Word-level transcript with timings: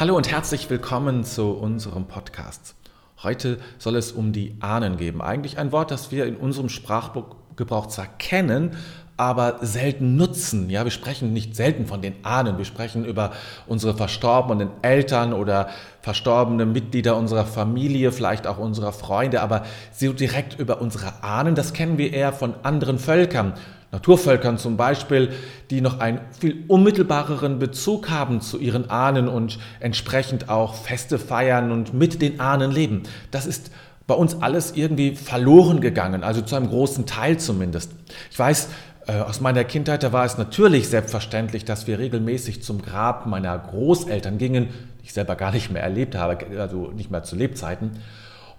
Hallo 0.00 0.16
und 0.16 0.30
herzlich 0.30 0.70
willkommen 0.70 1.24
zu 1.24 1.50
unserem 1.50 2.04
Podcast. 2.04 2.76
Heute 3.24 3.58
soll 3.78 3.96
es 3.96 4.12
um 4.12 4.32
die 4.32 4.54
Ahnen 4.60 4.96
geben. 4.96 5.20
Eigentlich 5.20 5.58
ein 5.58 5.72
Wort, 5.72 5.90
das 5.90 6.12
wir 6.12 6.24
in 6.26 6.36
unserem 6.36 6.68
Sprachgebrauch 6.68 7.88
zwar 7.88 8.06
kennen, 8.06 8.76
aber 9.16 9.58
selten 9.62 10.14
nutzen. 10.14 10.70
Ja, 10.70 10.84
wir 10.84 10.92
sprechen 10.92 11.32
nicht 11.32 11.56
selten 11.56 11.84
von 11.86 12.00
den 12.00 12.24
Ahnen. 12.24 12.58
Wir 12.58 12.64
sprechen 12.64 13.04
über 13.04 13.32
unsere 13.66 13.92
verstorbenen 13.92 14.70
Eltern 14.82 15.32
oder 15.32 15.68
verstorbene 16.00 16.64
Mitglieder 16.64 17.16
unserer 17.16 17.44
Familie, 17.44 18.12
vielleicht 18.12 18.46
auch 18.46 18.58
unserer 18.58 18.92
Freunde, 18.92 19.42
aber 19.42 19.64
so 19.92 20.12
direkt 20.12 20.60
über 20.60 20.80
unsere 20.80 21.24
Ahnen, 21.24 21.56
das 21.56 21.72
kennen 21.72 21.98
wir 21.98 22.12
eher 22.12 22.32
von 22.32 22.54
anderen 22.62 23.00
Völkern. 23.00 23.54
Naturvölkern 23.90 24.58
zum 24.58 24.76
Beispiel, 24.76 25.30
die 25.70 25.80
noch 25.80 25.98
einen 25.98 26.20
viel 26.38 26.64
unmittelbareren 26.68 27.58
Bezug 27.58 28.10
haben 28.10 28.40
zu 28.40 28.58
ihren 28.58 28.90
Ahnen 28.90 29.28
und 29.28 29.58
entsprechend 29.80 30.50
auch 30.50 30.74
Feste 30.74 31.18
feiern 31.18 31.72
und 31.72 31.94
mit 31.94 32.20
den 32.20 32.38
Ahnen 32.38 32.70
leben. 32.70 33.04
Das 33.30 33.46
ist 33.46 33.70
bei 34.06 34.14
uns 34.14 34.42
alles 34.42 34.72
irgendwie 34.74 35.16
verloren 35.16 35.80
gegangen, 35.80 36.22
also 36.22 36.40
zu 36.42 36.56
einem 36.56 36.68
großen 36.68 37.06
Teil 37.06 37.38
zumindest. 37.38 37.92
Ich 38.30 38.38
weiß, 38.38 38.68
äh, 39.06 39.20
aus 39.20 39.40
meiner 39.40 39.64
Kindheit, 39.64 40.02
da 40.02 40.12
war 40.12 40.24
es 40.24 40.38
natürlich 40.38 40.88
selbstverständlich, 40.88 41.64
dass 41.64 41.86
wir 41.86 41.98
regelmäßig 41.98 42.62
zum 42.62 42.82
Grab 42.82 43.26
meiner 43.26 43.58
Großeltern 43.58 44.38
gingen, 44.38 44.68
die 45.00 45.06
ich 45.06 45.12
selber 45.14 45.34
gar 45.34 45.52
nicht 45.52 45.70
mehr 45.70 45.82
erlebt 45.82 46.14
habe, 46.14 46.38
also 46.58 46.90
nicht 46.90 47.10
mehr 47.10 47.22
zu 47.22 47.36
Lebzeiten 47.36 47.92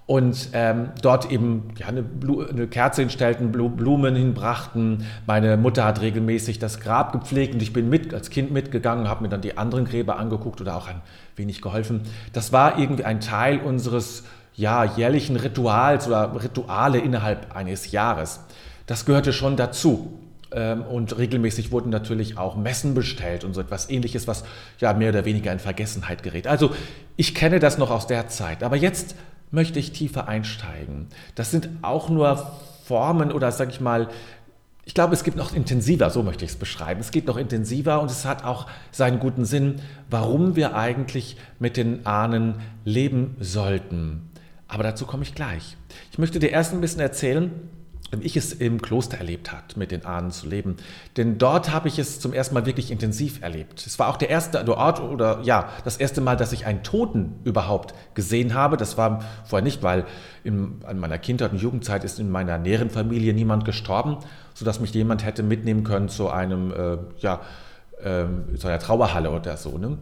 und 0.10 0.50
ähm, 0.54 0.90
dort 1.04 1.32
eben 1.32 1.70
ja, 1.78 1.86
eine, 1.86 2.04
eine, 2.50 2.66
Kerze 2.66 3.04
hinstellten, 3.04 3.52
Blumen 3.52 4.16
hinbrachten. 4.16 5.06
Meine 5.28 5.56
Mutter 5.56 5.86
hat 5.86 6.02
regelmäßig 6.02 6.58
das 6.58 6.80
Grab 6.80 7.12
gepflegt 7.12 7.54
und 7.54 7.62
ich 7.62 7.74
bin 7.74 7.90
mit, 7.90 8.12
als 8.12 8.32
Kind 8.32 8.50
mitgegangen, 8.50 9.08
habe 9.08 9.22
mir 9.22 9.30
dann 9.30 9.42
die 9.42 9.56
anderen 9.60 9.86
Gräber 9.86 10.18
angeguckt 10.18 10.62
oder 10.62 10.78
auch 10.78 10.88
ein 10.88 11.02
wenig 11.36 11.62
geholfen. 11.62 12.02
Das 12.34 12.52
war 12.52 12.80
irgendwie 12.80 13.04
ein 13.04 13.20
Teil 13.20 13.60
unseres 13.60 14.24
ja, 14.56 14.84
jährlichen 14.84 15.36
Rituals 15.36 16.08
oder 16.08 16.42
Rituale 16.42 16.98
innerhalb 16.98 17.56
eines 17.56 17.92
Jahres. 17.92 18.40
Das 18.88 19.06
gehörte 19.06 19.32
schon 19.32 19.58
dazu. 19.58 20.12
Ähm, 20.52 20.82
und 20.82 21.20
regelmäßig 21.20 21.72
wurden 21.72 21.92
natürlich 21.92 22.36
auch 22.36 22.56
Messen 22.56 22.96
bestellt 22.96 23.44
und 23.44 23.54
so 23.54 23.62
etwas 23.62 23.92
ähnliches, 23.92 24.28
was 24.28 24.44
ja 24.80 24.92
mehr 24.94 25.10
oder 25.10 25.26
weniger 25.26 25.52
in 25.52 25.60
Vergessenheit 25.60 26.24
gerät. 26.24 26.48
Also 26.48 26.72
ich 27.16 27.36
kenne 27.36 27.60
das 27.60 27.78
noch 27.78 27.92
aus 27.92 28.08
der 28.08 28.28
Zeit. 28.28 28.64
Aber 28.64 28.76
jetzt 28.76 29.14
möchte 29.52 29.80
ich 29.80 29.92
tiefer 29.92 30.28
einsteigen. 30.28 31.08
Das 31.36 31.52
sind 31.52 31.70
auch 31.82 32.10
nur 32.10 32.52
Formen 32.86 33.32
oder 33.32 33.52
sage 33.52 33.72
ich 33.72 33.82
mal, 33.82 34.10
ich 34.86 34.96
glaube, 34.96 35.14
es 35.14 35.24
gibt 35.24 35.38
noch 35.38 35.54
intensiver, 35.54 36.10
so 36.10 36.24
möchte 36.24 36.46
ich 36.46 36.52
es 36.52 36.58
beschreiben. 36.58 37.00
Es 37.00 37.12
geht 37.12 37.28
noch 37.28 37.38
intensiver 37.38 38.02
und 38.02 38.10
es 38.10 38.26
hat 38.26 38.44
auch 38.44 38.66
seinen 38.92 39.20
guten 39.20 39.46
Sinn, 39.46 39.82
warum 40.10 40.56
wir 40.56 40.76
eigentlich 40.76 41.38
mit 41.60 41.78
den 41.78 42.08
Ahnen 42.08 42.56
leben 42.86 43.36
sollten. 43.40 44.32
Aber 44.68 44.82
dazu 44.82 45.06
komme 45.06 45.22
ich 45.22 45.36
gleich. 45.36 45.78
Ich 46.12 46.18
möchte 46.18 46.40
dir 46.40 46.50
erst 46.50 46.74
ein 46.74 46.82
bisschen 46.82 47.02
erzählen, 47.02 47.52
wie 48.12 48.26
ich 48.26 48.36
es 48.36 48.54
im 48.54 48.82
Kloster 48.82 49.18
erlebt 49.18 49.52
hat, 49.52 49.78
mit 49.78 49.92
den 49.92 50.06
Ahnen 50.06 50.32
zu 50.32 50.48
leben. 50.48 50.78
Denn 51.18 51.38
dort 51.38 51.72
habe 51.72 51.88
ich 51.88 52.00
es 52.00 52.20
zum 52.20 52.34
ersten 52.34 52.56
Mal 52.56 52.66
wirklich 52.66 52.92
intensiv 52.92 53.42
erlebt. 53.42 53.86
Es 53.86 54.00
war 54.00 54.08
auch 54.08 54.18
der 54.18 54.30
erste 54.30 54.68
Ort 54.68 55.00
oder 55.00 55.42
ja, 55.44 55.70
das 55.84 55.98
erste 55.98 56.22
Mal, 56.22 56.36
dass 56.38 56.52
ich 56.52 56.66
einen 56.66 56.84
Toten 56.84 57.40
überhaupt 57.44 57.94
gesehen 58.16 58.54
habe. 58.54 58.78
Das 58.78 58.98
war 58.98 59.24
vorher 59.46 59.64
nicht, 59.64 59.84
weil 59.84 60.06
in, 60.44 60.82
in 60.90 61.00
meiner 61.00 61.18
Kindheit 61.18 61.52
und 61.52 61.62
Jugendzeit 61.62 62.04
ist 62.04 62.20
in 62.20 62.30
meiner 62.30 62.58
näheren 62.58 62.90
Familie 62.90 63.34
niemand 63.34 63.66
gestorben, 63.66 64.18
sodass 64.54 64.80
mich 64.80 64.94
jemand 64.94 65.26
hätte 65.26 65.44
mitnehmen 65.44 65.84
können 65.84 66.10
zu 66.10 66.30
einem, 66.30 66.72
äh, 66.72 66.98
ja, 67.20 67.42
äh, 68.02 68.26
zu 68.58 68.68
einer 68.68 68.80
Trauerhalle 68.80 69.32
oder 69.32 69.58
so. 69.58 69.78
Ne? 69.78 69.98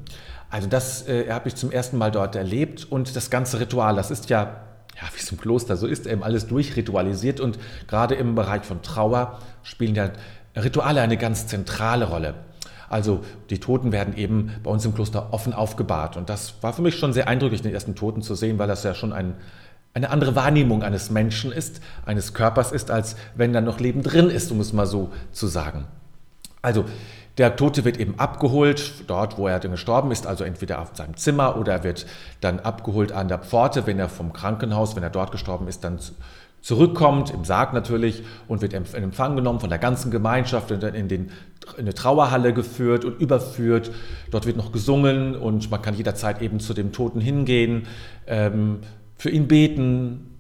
Also 0.50 0.68
das 0.68 1.08
äh, 1.08 1.30
habe 1.30 1.50
ich 1.50 1.56
zum 1.56 1.72
ersten 1.72 1.98
Mal 1.98 2.12
dort 2.12 2.36
erlebt 2.36 2.88
und 2.90 3.16
das 3.16 3.30
ganze 3.30 3.60
Ritual, 3.60 3.96
das 3.96 4.12
ist 4.12 4.30
ja 4.30 4.62
ja, 5.00 5.08
wie 5.14 5.20
es 5.20 5.32
im 5.32 5.40
Kloster 5.40 5.78
so 5.78 5.88
ist, 5.88 6.08
eben 6.08 6.24
alles 6.24 6.48
durchritualisiert 6.48 7.40
und 7.40 7.60
gerade 7.88 8.16
im 8.16 8.36
Bereich 8.36 8.64
von 8.64 8.82
Trauer 8.82 9.40
spielen 9.64 9.96
ja 9.96 10.12
Rituale 10.56 11.02
eine 11.02 11.18
ganz 11.18 11.48
zentrale 11.48 12.06
Rolle. 12.06 12.34
Also 12.90 13.24
die 13.50 13.60
Toten 13.60 13.92
werden 13.92 14.16
eben 14.16 14.52
bei 14.64 14.72
uns 14.72 14.86
im 14.86 14.96
Kloster 14.96 15.34
offen 15.34 15.54
aufgebahrt 15.54 16.18
und 16.18 16.30
das 16.30 16.56
war 16.62 16.74
für 16.74 16.82
mich 16.82 16.98
schon 16.98 17.14
sehr 17.14 17.28
eindrücklich, 17.28 17.62
den 17.62 17.74
ersten 17.74 17.96
Toten 17.96 18.22
zu 18.22 18.34
sehen, 18.34 18.58
weil 18.58 18.68
das 18.68 18.84
ja 18.84 18.96
schon 18.96 19.14
ein, 19.14 19.36
eine 19.94 20.10
andere 20.10 20.36
Wahrnehmung 20.36 20.84
eines 20.84 21.12
Menschen 21.12 21.52
ist, 21.52 21.82
eines 22.06 22.34
Körpers 22.34 22.72
ist, 22.72 22.90
als 22.90 23.18
wenn 23.36 23.54
da 23.54 23.62
noch 23.62 23.80
Leben 23.80 24.04
drin 24.04 24.30
ist, 24.30 24.52
um 24.52 24.60
es 24.62 24.74
mal 24.74 24.88
so 24.88 25.12
zu 25.32 25.48
sagen. 25.48 25.86
Also 26.62 26.86
der 27.38 27.56
Tote 27.56 27.86
wird 27.86 27.98
eben 27.98 28.18
abgeholt, 28.18 29.04
dort, 29.08 29.38
wo 29.38 29.48
er 29.48 29.60
dann 29.60 29.72
gestorben 29.72 30.12
ist, 30.12 30.26
also 30.26 30.44
entweder 30.44 30.82
auf 30.82 30.92
seinem 30.94 31.16
Zimmer 31.18 31.58
oder 31.58 31.74
er 31.74 31.84
wird 31.84 32.08
dann 32.42 32.60
abgeholt 32.60 33.12
an 33.12 33.28
der 33.28 33.38
Pforte, 33.38 33.86
wenn 33.86 34.00
er 34.00 34.10
vom 34.10 34.34
Krankenhaus, 34.34 34.96
wenn 34.96 35.04
er 35.04 35.12
dort 35.12 35.32
gestorben 35.32 35.68
ist, 35.68 35.84
dann 35.84 36.00
zurückkommt, 36.62 37.30
im 37.30 37.46
Sarg 37.46 37.74
natürlich, 37.74 38.24
und 38.48 38.62
wird 38.62 38.74
in 38.74 38.84
Empfang 38.94 39.36
genommen 39.36 39.60
von 39.60 39.70
der 39.70 39.78
ganzen 39.78 40.10
Gemeinschaft 40.10 40.72
und 40.72 40.82
dann 40.82 40.96
in, 40.96 41.08
den, 41.08 41.30
in 41.76 41.82
eine 41.82 41.94
Trauerhalle 41.94 42.54
geführt 42.54 43.06
und 43.06 43.22
überführt. 43.22 43.92
Dort 44.32 44.48
wird 44.48 44.58
noch 44.58 44.72
gesungen 44.72 45.36
und 45.36 45.70
man 45.70 45.82
kann 45.82 45.94
jederzeit 45.94 46.42
eben 46.42 46.60
zu 46.60 46.74
dem 46.74 46.92
Toten 46.92 47.22
hingehen, 47.22 47.88
ähm, 48.26 48.80
für 49.16 49.30
ihn 49.30 49.48
beten, 49.48 50.38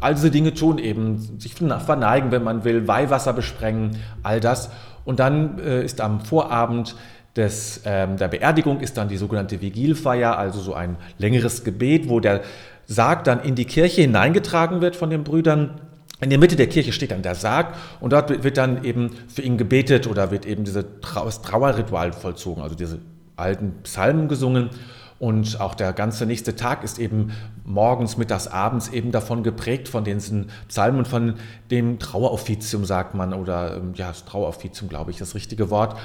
all 0.00 0.14
diese 0.14 0.30
Dinge 0.30 0.54
tun 0.54 0.78
eben, 0.78 1.38
sich 1.38 1.54
verneigen, 1.54 2.30
wenn 2.32 2.42
man 2.42 2.64
will, 2.64 2.88
Weihwasser 2.88 3.32
besprengen, 3.32 3.98
all 4.22 4.40
das. 4.40 4.70
Und 5.10 5.18
dann 5.18 5.58
äh, 5.58 5.84
ist 5.84 6.00
am 6.00 6.20
Vorabend 6.20 6.94
des, 7.34 7.80
ähm, 7.84 8.16
der 8.16 8.28
Beerdigung 8.28 8.78
ist 8.78 8.96
dann 8.96 9.08
die 9.08 9.16
sogenannte 9.16 9.60
Vigilfeier, 9.60 10.38
also 10.38 10.60
so 10.60 10.72
ein 10.72 10.98
längeres 11.18 11.64
Gebet, 11.64 12.08
wo 12.08 12.20
der 12.20 12.42
Sarg 12.86 13.24
dann 13.24 13.42
in 13.42 13.56
die 13.56 13.64
Kirche 13.64 14.02
hineingetragen 14.02 14.80
wird 14.80 14.94
von 14.94 15.10
den 15.10 15.24
Brüdern. 15.24 15.80
In 16.20 16.30
der 16.30 16.38
Mitte 16.38 16.54
der 16.54 16.68
Kirche 16.68 16.92
steht 16.92 17.10
dann 17.10 17.22
der 17.22 17.34
Sarg 17.34 17.74
und 17.98 18.12
dort 18.12 18.44
wird 18.44 18.56
dann 18.56 18.84
eben 18.84 19.10
für 19.26 19.42
ihn 19.42 19.58
gebetet 19.58 20.06
oder 20.06 20.30
wird 20.30 20.46
eben 20.46 20.62
dieses 20.62 20.84
Trauerritual 21.02 22.12
vollzogen, 22.12 22.62
also 22.62 22.76
diese 22.76 23.00
alten 23.34 23.82
Psalmen 23.82 24.28
gesungen. 24.28 24.70
Und 25.20 25.60
auch 25.60 25.74
der 25.74 25.92
ganze 25.92 26.24
nächste 26.24 26.56
Tag 26.56 26.82
ist 26.82 26.98
eben 26.98 27.32
morgens, 27.62 28.16
mittags, 28.16 28.48
abends 28.48 28.88
eben 28.88 29.12
davon 29.12 29.42
geprägt, 29.42 29.86
von 29.86 30.02
diesen 30.02 30.46
Psalmen 30.68 31.00
und 31.00 31.08
von 31.08 31.34
dem 31.70 31.98
Traueroffizium, 31.98 32.86
sagt 32.86 33.14
man, 33.14 33.34
oder 33.34 33.76
ähm, 33.76 33.92
ja, 33.94 34.12
Traueroffizium, 34.12 34.88
glaube 34.88 35.10
ich, 35.10 35.18
das 35.18 35.34
richtige 35.34 35.68
Wort. 35.68 35.98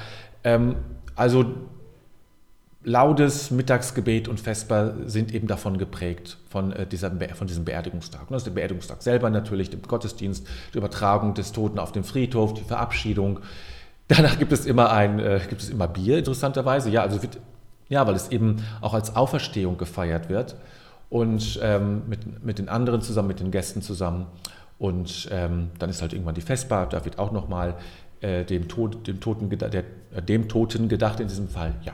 Ähm, 0.44 0.76
also 1.14 1.46
Laudes, 2.84 3.50
Mittagsgebet 3.50 4.28
und 4.28 4.38
Vesper 4.38 4.94
sind 5.06 5.34
eben 5.34 5.46
davon 5.46 5.78
geprägt, 5.78 6.36
von, 6.50 6.72
äh, 6.72 6.86
dieser, 6.86 7.10
von 7.34 7.46
diesem 7.46 7.64
Beerdigungstag. 7.64 8.28
Das 8.28 8.42
ist 8.42 8.46
der 8.46 8.52
Beerdigungstag 8.52 9.02
selber 9.02 9.30
natürlich, 9.30 9.70
dem 9.70 9.80
Gottesdienst, 9.80 10.46
die 10.74 10.78
Übertragung 10.78 11.32
des 11.32 11.52
Toten 11.52 11.78
auf 11.78 11.90
den 11.90 12.04
Friedhof, 12.04 12.52
die 12.52 12.64
Verabschiedung. 12.64 13.40
Danach 14.08 14.38
gibt 14.38 14.52
es 14.52 14.66
immer 14.66 14.92
ein, 14.92 15.20
äh, 15.20 15.40
gibt 15.48 15.62
es 15.62 15.70
immer 15.70 15.88
Bier, 15.88 16.18
interessanterweise. 16.18 16.90
Ja, 16.90 17.00
also 17.00 17.22
wird 17.22 17.38
ja, 17.88 18.06
weil 18.06 18.14
es 18.14 18.30
eben 18.30 18.64
auch 18.80 18.94
als 18.94 19.16
Auferstehung 19.16 19.78
gefeiert 19.78 20.28
wird 20.28 20.56
und 21.08 21.58
ähm, 21.62 22.02
mit, 22.08 22.44
mit 22.44 22.58
den 22.58 22.68
anderen 22.68 23.00
zusammen, 23.00 23.28
mit 23.28 23.40
den 23.40 23.50
Gästen 23.50 23.82
zusammen. 23.82 24.26
Und 24.78 25.28
ähm, 25.32 25.70
dann 25.78 25.88
ist 25.88 26.02
halt 26.02 26.12
irgendwann 26.12 26.34
die 26.34 26.42
Festbar, 26.42 26.88
da 26.88 27.04
wird 27.04 27.18
auch 27.18 27.32
nochmal 27.32 27.76
äh, 28.20 28.44
dem, 28.44 28.68
Tod, 28.68 29.06
dem, 29.06 29.20
Toten, 29.20 29.48
der, 29.48 29.72
äh, 29.72 30.22
dem 30.22 30.48
Toten 30.48 30.88
gedacht 30.88 31.20
in 31.20 31.28
diesem 31.28 31.48
Fall. 31.48 31.74
Ja. 31.82 31.92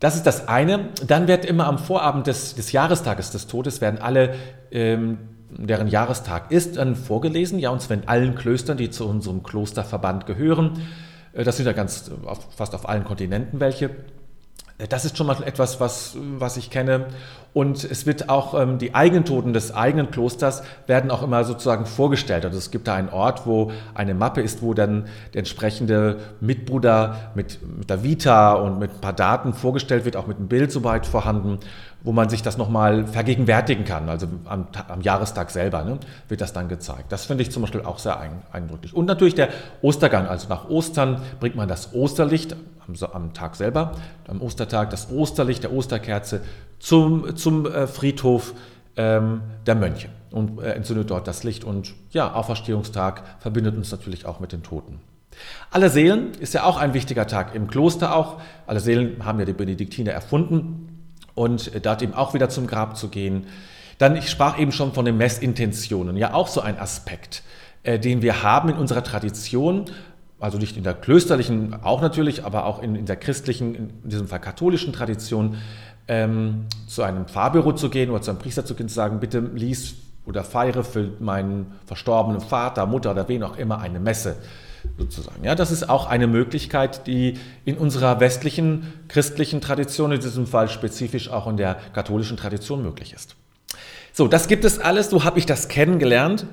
Das 0.00 0.16
ist 0.16 0.26
das 0.26 0.48
eine. 0.48 0.88
Dann 1.06 1.28
wird 1.28 1.44
immer 1.44 1.66
am 1.66 1.78
Vorabend 1.78 2.26
des, 2.26 2.56
des 2.56 2.72
Jahrestages 2.72 3.30
des 3.30 3.46
Todes, 3.46 3.80
werden 3.80 4.00
alle, 4.00 4.34
ähm, 4.72 5.18
deren 5.50 5.86
Jahrestag 5.86 6.50
ist, 6.50 6.76
dann 6.76 6.96
vorgelesen. 6.96 7.58
Ja, 7.58 7.70
und 7.70 7.80
zwar 7.80 7.96
in 7.96 8.08
allen 8.08 8.34
Klöstern, 8.34 8.76
die 8.76 8.90
zu 8.90 9.06
unserem 9.06 9.42
Klosterverband 9.42 10.26
gehören. 10.26 10.82
Äh, 11.32 11.44
das 11.44 11.56
sind 11.56 11.66
ja 11.66 11.72
ganz, 11.72 12.10
fast 12.50 12.74
auf 12.74 12.88
allen 12.88 13.04
Kontinenten 13.04 13.60
welche. 13.60 13.90
Das 14.88 15.04
ist 15.04 15.16
schon 15.16 15.26
mal 15.26 15.36
etwas, 15.44 15.80
was, 15.80 16.16
was 16.38 16.56
ich 16.56 16.70
kenne. 16.70 17.06
Und 17.54 17.84
es 17.84 18.06
wird 18.06 18.30
auch 18.30 18.58
ähm, 18.58 18.78
die 18.78 18.94
Eigentoten 18.94 19.52
des 19.52 19.74
eigenen 19.74 20.10
Klosters 20.10 20.62
werden 20.86 21.10
auch 21.10 21.22
immer 21.22 21.44
sozusagen 21.44 21.84
vorgestellt. 21.84 22.46
Also 22.46 22.56
es 22.56 22.70
gibt 22.70 22.88
da 22.88 22.94
einen 22.94 23.10
Ort, 23.10 23.46
wo 23.46 23.70
eine 23.94 24.14
Mappe 24.14 24.40
ist, 24.40 24.62
wo 24.62 24.72
dann 24.72 25.04
der 25.34 25.40
entsprechende 25.40 26.16
Mitbruder 26.40 27.32
mit, 27.34 27.58
mit 27.76 27.90
der 27.90 28.02
Vita 28.02 28.54
und 28.54 28.78
mit 28.78 28.90
ein 28.94 29.00
paar 29.00 29.12
Daten 29.12 29.52
vorgestellt 29.52 30.06
wird, 30.06 30.16
auch 30.16 30.26
mit 30.26 30.38
einem 30.38 30.48
Bild 30.48 30.72
soweit 30.72 31.06
vorhanden, 31.06 31.58
wo 32.02 32.12
man 32.12 32.30
sich 32.30 32.42
das 32.42 32.56
nochmal 32.56 33.06
vergegenwärtigen 33.06 33.84
kann. 33.84 34.08
Also 34.08 34.28
am, 34.46 34.68
am 34.88 35.02
Jahrestag 35.02 35.50
selber 35.50 35.84
ne, 35.84 35.98
wird 36.28 36.40
das 36.40 36.54
dann 36.54 36.68
gezeigt. 36.68 37.12
Das 37.12 37.26
finde 37.26 37.42
ich 37.42 37.52
zum 37.52 37.62
Beispiel 37.62 37.82
auch 37.82 37.98
sehr 37.98 38.18
eindrücklich. 38.50 38.94
Und 38.94 39.04
natürlich 39.04 39.34
der 39.34 39.50
Ostergang. 39.82 40.26
Also 40.26 40.48
nach 40.48 40.70
Ostern 40.70 41.20
bringt 41.38 41.56
man 41.56 41.68
das 41.68 41.92
Osterlicht 41.92 42.56
am, 42.86 42.94
am 43.12 43.34
Tag 43.34 43.56
selber, 43.56 43.92
am 44.28 44.40
Ostertag, 44.40 44.90
das 44.90 45.10
Osterlicht 45.10 45.62
der 45.62 45.72
Osterkerze 45.72 46.42
zum, 46.78 47.36
zum 47.36 47.66
äh, 47.66 47.86
Friedhof 47.86 48.54
ähm, 48.96 49.42
der 49.66 49.74
Mönche 49.74 50.08
und 50.30 50.60
äh, 50.60 50.72
entzündet 50.72 51.10
dort 51.10 51.26
das 51.26 51.44
Licht. 51.44 51.64
Und 51.64 51.94
ja, 52.10 52.32
Auferstehungstag 52.34 53.22
verbindet 53.38 53.76
uns 53.76 53.90
natürlich 53.90 54.26
auch 54.26 54.40
mit 54.40 54.52
den 54.52 54.62
Toten. 54.62 55.00
Alle 55.70 55.88
Seelen 55.88 56.32
ist 56.34 56.54
ja 56.54 56.64
auch 56.64 56.76
ein 56.76 56.94
wichtiger 56.94 57.26
Tag 57.26 57.54
im 57.54 57.68
Kloster 57.68 58.14
auch. 58.14 58.40
Alle 58.66 58.80
Seelen 58.80 59.24
haben 59.24 59.38
ja 59.38 59.44
die 59.44 59.52
Benediktiner 59.54 60.12
erfunden. 60.12 60.88
und 61.34 61.70
dort 61.82 62.02
eben 62.02 62.12
auch 62.12 62.34
wieder 62.34 62.50
zum 62.50 62.66
Grab 62.66 62.98
zu 62.98 63.08
gehen. 63.08 63.46
Dann, 63.96 64.16
ich 64.16 64.28
sprach 64.28 64.58
eben 64.58 64.72
schon 64.72 64.92
von 64.92 65.04
den 65.04 65.16
Messintentionen, 65.16 66.16
ja 66.16 66.34
auch 66.34 66.48
so 66.48 66.60
ein 66.60 66.78
Aspekt, 66.78 67.42
äh, 67.84 67.98
den 67.98 68.20
wir 68.20 68.42
haben 68.42 68.68
in 68.68 68.76
unserer 68.76 69.02
Tradition, 69.02 69.86
also 70.42 70.58
nicht 70.58 70.76
in 70.76 70.82
der 70.82 70.94
klösterlichen, 70.94 71.82
auch 71.82 72.02
natürlich, 72.02 72.44
aber 72.44 72.66
auch 72.66 72.82
in, 72.82 72.96
in 72.96 73.06
der 73.06 73.16
christlichen, 73.16 73.74
in 73.74 73.90
diesem 74.04 74.28
Fall 74.28 74.40
katholischen 74.40 74.92
Tradition, 74.92 75.56
ähm, 76.08 76.66
zu 76.88 77.02
einem 77.02 77.26
Pfarrbüro 77.26 77.72
zu 77.72 77.88
gehen 77.88 78.10
oder 78.10 78.22
zu 78.22 78.30
einem 78.30 78.40
Priester 78.40 78.64
zu 78.64 78.74
gehen, 78.74 78.88
zu 78.88 78.94
sagen, 78.94 79.20
bitte 79.20 79.38
lies 79.38 79.94
oder 80.26 80.44
feiere 80.44 80.84
für 80.84 81.10
meinen 81.20 81.72
verstorbenen 81.86 82.40
Vater, 82.40 82.86
Mutter 82.86 83.12
oder 83.12 83.28
wen 83.28 83.42
auch 83.42 83.56
immer 83.56 83.80
eine 83.80 84.00
Messe 84.00 84.36
sozusagen. 84.98 85.44
Ja, 85.44 85.54
das 85.54 85.70
ist 85.70 85.88
auch 85.88 86.06
eine 86.06 86.26
Möglichkeit, 86.26 87.06
die 87.06 87.38
in 87.64 87.76
unserer 87.78 88.20
westlichen 88.20 88.92
christlichen 89.08 89.60
Tradition, 89.60 90.12
in 90.12 90.20
diesem 90.20 90.46
Fall 90.46 90.68
spezifisch 90.68 91.30
auch 91.30 91.46
in 91.46 91.56
der 91.56 91.76
katholischen 91.92 92.36
Tradition 92.36 92.82
möglich 92.82 93.12
ist. 93.12 93.36
So, 94.12 94.28
das 94.28 94.48
gibt 94.48 94.64
es 94.64 94.78
alles, 94.78 95.10
so 95.10 95.24
habe 95.24 95.38
ich 95.38 95.46
das 95.46 95.68
kennengelernt. 95.68 96.46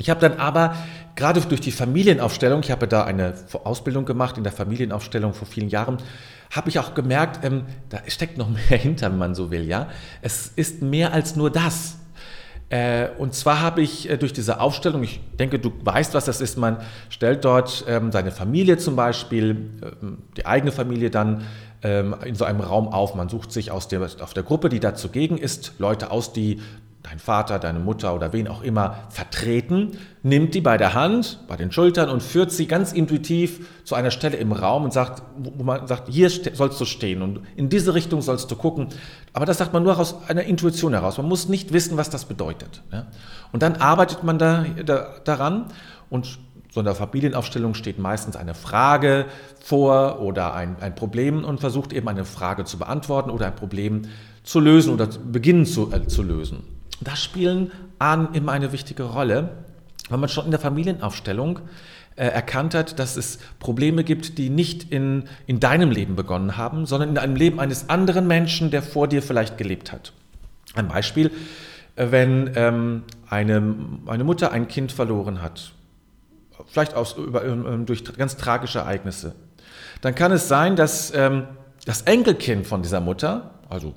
Ich 0.00 0.08
habe 0.08 0.18
dann 0.18 0.38
aber 0.38 0.74
gerade 1.14 1.42
durch 1.42 1.60
die 1.60 1.72
Familienaufstellung, 1.72 2.60
ich 2.62 2.70
habe 2.70 2.88
da 2.88 3.04
eine 3.04 3.34
Ausbildung 3.64 4.06
gemacht 4.06 4.38
in 4.38 4.44
der 4.44 4.52
Familienaufstellung 4.52 5.34
vor 5.34 5.46
vielen 5.46 5.68
Jahren, 5.68 5.98
habe 6.50 6.70
ich 6.70 6.78
auch 6.78 6.94
gemerkt, 6.94 7.44
ähm, 7.44 7.64
da 7.90 7.98
steckt 8.06 8.38
noch 8.38 8.48
mehr 8.70 8.78
hinter, 8.78 9.10
wenn 9.10 9.18
man 9.18 9.34
so 9.34 9.50
will. 9.50 9.64
Ja, 9.68 9.88
es 10.22 10.52
ist 10.56 10.80
mehr 10.80 11.12
als 11.12 11.36
nur 11.36 11.50
das. 11.50 11.98
Äh, 12.70 13.08
und 13.18 13.34
zwar 13.34 13.60
habe 13.60 13.82
ich 13.82 14.08
äh, 14.08 14.16
durch 14.16 14.32
diese 14.32 14.60
Aufstellung, 14.60 15.02
ich 15.02 15.20
denke, 15.38 15.58
du 15.58 15.70
weißt, 15.82 16.14
was 16.14 16.24
das 16.24 16.40
ist, 16.40 16.56
man 16.56 16.78
stellt 17.10 17.44
dort 17.44 17.84
ähm, 17.86 18.10
seine 18.10 18.30
Familie 18.30 18.78
zum 18.78 18.96
Beispiel, 18.96 19.50
ähm, 20.02 20.18
die 20.36 20.46
eigene 20.46 20.72
Familie 20.72 21.10
dann 21.10 21.42
ähm, 21.82 22.14
in 22.24 22.36
so 22.36 22.46
einem 22.46 22.60
Raum 22.60 22.88
auf. 22.88 23.14
Man 23.14 23.28
sucht 23.28 23.52
sich 23.52 23.70
aus 23.70 23.88
der, 23.88 24.00
auf 24.00 24.32
der 24.32 24.44
Gruppe, 24.44 24.70
die 24.70 24.80
da 24.80 24.94
zugegen 24.94 25.36
ist, 25.36 25.74
Leute 25.78 26.10
aus, 26.10 26.32
die 26.32 26.60
dein 27.02 27.18
Vater, 27.18 27.58
deine 27.58 27.78
Mutter 27.78 28.14
oder 28.14 28.32
wen 28.32 28.46
auch 28.46 28.62
immer 28.62 28.98
vertreten, 29.08 29.98
nimmt 30.22 30.54
die 30.54 30.60
bei 30.60 30.76
der 30.76 30.94
Hand, 30.94 31.40
bei 31.48 31.56
den 31.56 31.72
Schultern 31.72 32.10
und 32.10 32.22
führt 32.22 32.52
sie 32.52 32.66
ganz 32.66 32.92
intuitiv 32.92 33.66
zu 33.84 33.94
einer 33.94 34.10
Stelle 34.10 34.36
im 34.36 34.52
Raum 34.52 34.84
und 34.84 34.92
sagt, 34.92 35.22
wo 35.36 35.62
man 35.62 35.86
sagt, 35.86 36.08
hier 36.08 36.28
sollst 36.28 36.80
du 36.80 36.84
stehen 36.84 37.22
und 37.22 37.40
in 37.56 37.68
diese 37.70 37.94
Richtung 37.94 38.20
sollst 38.20 38.50
du 38.50 38.56
gucken. 38.56 38.88
Aber 39.32 39.46
das 39.46 39.58
sagt 39.58 39.72
man 39.72 39.82
nur 39.82 39.98
aus 39.98 40.28
einer 40.28 40.42
Intuition 40.42 40.92
heraus. 40.92 41.16
Man 41.16 41.26
muss 41.26 41.48
nicht 41.48 41.72
wissen, 41.72 41.96
was 41.96 42.10
das 42.10 42.26
bedeutet. 42.26 42.82
Und 43.52 43.62
dann 43.62 43.76
arbeitet 43.76 44.22
man 44.22 44.38
da, 44.38 44.66
da, 44.84 45.14
daran 45.24 45.66
und 46.10 46.38
so 46.72 46.80
in 46.80 46.86
der 46.86 46.94
Familienaufstellung 46.94 47.74
steht 47.74 47.98
meistens 47.98 48.36
eine 48.36 48.54
Frage 48.54 49.26
vor 49.60 50.20
oder 50.20 50.54
ein, 50.54 50.76
ein 50.80 50.94
Problem 50.94 51.44
und 51.44 51.58
versucht 51.58 51.92
eben 51.92 52.08
eine 52.08 52.24
Frage 52.24 52.64
zu 52.64 52.78
beantworten 52.78 53.30
oder 53.30 53.46
ein 53.46 53.56
Problem 53.56 54.02
zu 54.44 54.60
lösen 54.60 54.94
oder 54.94 55.06
beginnen 55.06 55.66
zu, 55.66 55.92
äh, 55.92 56.06
zu 56.06 56.22
lösen. 56.22 56.79
Da 57.00 57.16
spielen 57.16 57.72
Ahnen 57.98 58.34
immer 58.34 58.52
eine 58.52 58.72
wichtige 58.72 59.04
Rolle, 59.04 59.50
weil 60.08 60.18
man 60.18 60.28
schon 60.28 60.44
in 60.44 60.50
der 60.50 60.60
Familienaufstellung 60.60 61.60
äh, 62.16 62.26
erkannt 62.26 62.74
hat, 62.74 62.98
dass 62.98 63.16
es 63.16 63.38
Probleme 63.58 64.04
gibt, 64.04 64.36
die 64.36 64.50
nicht 64.50 64.92
in, 64.92 65.24
in 65.46 65.60
deinem 65.60 65.90
Leben 65.90 66.16
begonnen 66.16 66.56
haben, 66.56 66.84
sondern 66.84 67.10
in 67.10 67.18
einem 67.18 67.36
Leben 67.36 67.60
eines 67.60 67.88
anderen 67.88 68.26
Menschen, 68.26 68.70
der 68.70 68.82
vor 68.82 69.08
dir 69.08 69.22
vielleicht 69.22 69.56
gelebt 69.56 69.92
hat. 69.92 70.12
Ein 70.74 70.88
Beispiel, 70.88 71.30
äh, 71.96 72.10
wenn 72.10 72.50
ähm, 72.56 73.04
eine, 73.28 73.74
eine 74.06 74.24
Mutter 74.24 74.52
ein 74.52 74.68
Kind 74.68 74.92
verloren 74.92 75.40
hat, 75.40 75.72
vielleicht 76.66 76.94
aus, 76.94 77.16
über, 77.16 77.44
ähm, 77.44 77.86
durch 77.86 78.04
ganz 78.04 78.36
tragische 78.36 78.80
Ereignisse, 78.80 79.34
dann 80.00 80.14
kann 80.14 80.32
es 80.32 80.48
sein, 80.48 80.76
dass 80.76 81.12
ähm, 81.14 81.44
das 81.86 82.02
Enkelkind 82.02 82.66
von 82.66 82.82
dieser 82.82 83.00
Mutter, 83.00 83.52
also 83.68 83.94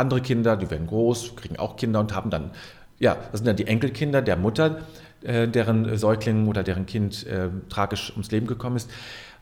andere 0.00 0.20
Kinder, 0.20 0.56
die 0.56 0.70
werden 0.70 0.86
groß, 0.86 1.36
kriegen 1.36 1.58
auch 1.58 1.76
Kinder 1.76 2.00
und 2.00 2.14
haben 2.14 2.30
dann, 2.30 2.50
ja, 2.98 3.16
das 3.30 3.40
sind 3.40 3.46
dann 3.46 3.56
die 3.56 3.66
Enkelkinder 3.66 4.22
der 4.22 4.36
Mutter, 4.36 4.80
äh, 5.22 5.46
deren 5.46 5.96
Säugling 5.96 6.48
oder 6.48 6.62
deren 6.62 6.86
Kind 6.86 7.26
äh, 7.26 7.48
tragisch 7.68 8.10
ums 8.12 8.30
Leben 8.30 8.46
gekommen 8.46 8.76
ist. 8.76 8.90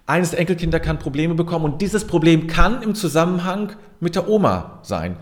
Eines 0.06 0.30
der 0.30 0.40
Enkelkinder 0.40 0.80
kann 0.80 0.98
Probleme 0.98 1.34
bekommen 1.34 1.64
und 1.64 1.82
dieses 1.82 2.06
Problem 2.06 2.46
kann 2.46 2.82
im 2.82 2.94
Zusammenhang 2.94 3.72
mit 4.00 4.14
der 4.14 4.28
Oma 4.28 4.80
sein. 4.82 5.16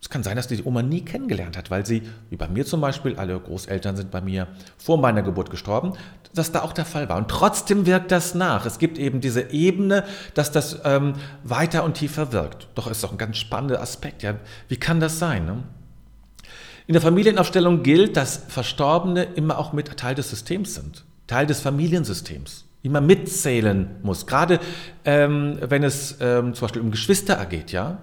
Es 0.00 0.08
kann 0.08 0.22
sein, 0.22 0.36
dass 0.36 0.46
die 0.46 0.62
Oma 0.62 0.82
nie 0.82 1.04
kennengelernt 1.04 1.56
hat, 1.56 1.70
weil 1.70 1.84
sie, 1.84 2.02
wie 2.30 2.36
bei 2.36 2.48
mir 2.48 2.64
zum 2.64 2.80
Beispiel, 2.80 3.16
alle 3.16 3.38
Großeltern 3.38 3.96
sind 3.96 4.10
bei 4.10 4.20
mir 4.20 4.46
vor 4.76 4.96
meiner 4.96 5.22
Geburt 5.22 5.50
gestorben, 5.50 5.94
dass 6.34 6.52
da 6.52 6.62
auch 6.62 6.72
der 6.72 6.84
Fall 6.84 7.08
war. 7.08 7.16
Und 7.16 7.28
trotzdem 7.28 7.84
wirkt 7.84 8.12
das 8.12 8.34
nach. 8.34 8.64
Es 8.64 8.78
gibt 8.78 8.96
eben 8.98 9.20
diese 9.20 9.50
Ebene, 9.50 10.04
dass 10.34 10.52
das 10.52 10.80
ähm, 10.84 11.14
weiter 11.42 11.82
und 11.82 11.94
tiefer 11.94 12.32
wirkt. 12.32 12.68
Doch 12.76 12.88
ist 12.88 13.02
doch 13.02 13.10
ein 13.10 13.18
ganz 13.18 13.38
spannender 13.38 13.80
Aspekt. 13.80 14.22
Ja? 14.22 14.36
Wie 14.68 14.76
kann 14.76 15.00
das 15.00 15.18
sein? 15.18 15.46
Ne? 15.46 15.64
In 16.86 16.92
der 16.92 17.02
Familienaufstellung 17.02 17.82
gilt, 17.82 18.16
dass 18.16 18.44
Verstorbene 18.48 19.24
immer 19.24 19.58
auch 19.58 19.72
mit 19.72 19.96
Teil 19.96 20.14
des 20.14 20.30
Systems 20.30 20.74
sind, 20.74 21.04
Teil 21.26 21.46
des 21.46 21.60
Familiensystems 21.60 22.64
immer 22.82 23.00
mitzählen 23.00 23.96
muss. 24.02 24.26
Gerade 24.26 24.60
ähm, 25.04 25.58
wenn 25.60 25.82
es 25.82 26.16
ähm, 26.20 26.54
zum 26.54 26.62
Beispiel 26.62 26.82
um 26.82 26.90
Geschwister 26.90 27.44
geht, 27.46 27.72
ja, 27.72 27.98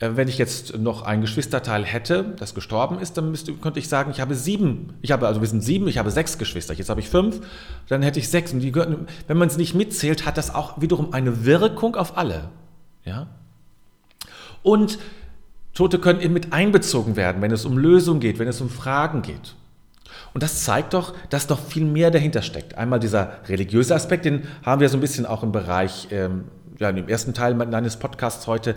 wenn 0.00 0.28
ich 0.28 0.38
jetzt 0.38 0.76
noch 0.76 1.02
ein 1.02 1.20
Geschwisterteil 1.20 1.84
hätte, 1.84 2.34
das 2.38 2.54
gestorben 2.54 2.98
ist, 2.98 3.16
dann 3.16 3.30
müsste, 3.30 3.52
könnte 3.54 3.78
ich 3.78 3.88
sagen, 3.88 4.10
ich 4.10 4.20
habe 4.20 4.34
sieben. 4.34 4.94
Ich 5.02 5.12
habe, 5.12 5.26
also 5.28 5.40
wir 5.40 5.48
sind 5.48 5.62
sieben, 5.62 5.86
ich 5.86 5.98
habe 5.98 6.10
sechs 6.10 6.36
Geschwister. 6.36 6.74
Jetzt 6.74 6.88
habe 6.88 7.00
ich 7.00 7.08
fünf, 7.08 7.40
dann 7.88 8.02
hätte 8.02 8.18
ich 8.18 8.28
sechs. 8.28 8.52
Und 8.52 8.60
die 8.60 8.74
wenn 8.74 9.36
man 9.36 9.48
es 9.48 9.56
nicht 9.56 9.74
mitzählt, 9.74 10.26
hat 10.26 10.36
das 10.36 10.54
auch 10.54 10.80
wiederum 10.80 11.12
eine 11.12 11.44
Wirkung 11.44 11.94
auf 11.94 12.18
alle. 12.18 12.48
Ja? 13.04 13.28
Und 14.62 14.98
Tote 15.74 15.98
können 15.98 16.20
eben 16.20 16.34
mit 16.34 16.52
einbezogen 16.52 17.16
werden, 17.16 17.40
wenn 17.40 17.52
es 17.52 17.64
um 17.64 17.78
Lösungen 17.78 18.20
geht, 18.20 18.38
wenn 18.38 18.48
es 18.48 18.60
um 18.60 18.70
Fragen 18.70 19.22
geht. 19.22 19.54
Und 20.32 20.42
das 20.42 20.64
zeigt 20.64 20.94
doch, 20.94 21.14
dass 21.30 21.48
noch 21.48 21.60
viel 21.60 21.84
mehr 21.84 22.10
dahinter 22.10 22.42
steckt. 22.42 22.76
Einmal 22.76 22.98
dieser 22.98 23.38
religiöse 23.48 23.94
Aspekt, 23.94 24.24
den 24.24 24.48
haben 24.64 24.80
wir 24.80 24.88
so 24.88 24.96
ein 24.96 25.00
bisschen 25.00 25.26
auch 25.26 25.44
im 25.44 25.52
Bereich, 25.52 26.08
ähm, 26.10 26.44
ja, 26.78 26.90
im 26.90 27.08
ersten 27.08 27.34
Teil 27.34 27.54
meines 27.54 27.96
Podcasts 27.96 28.48
heute 28.48 28.74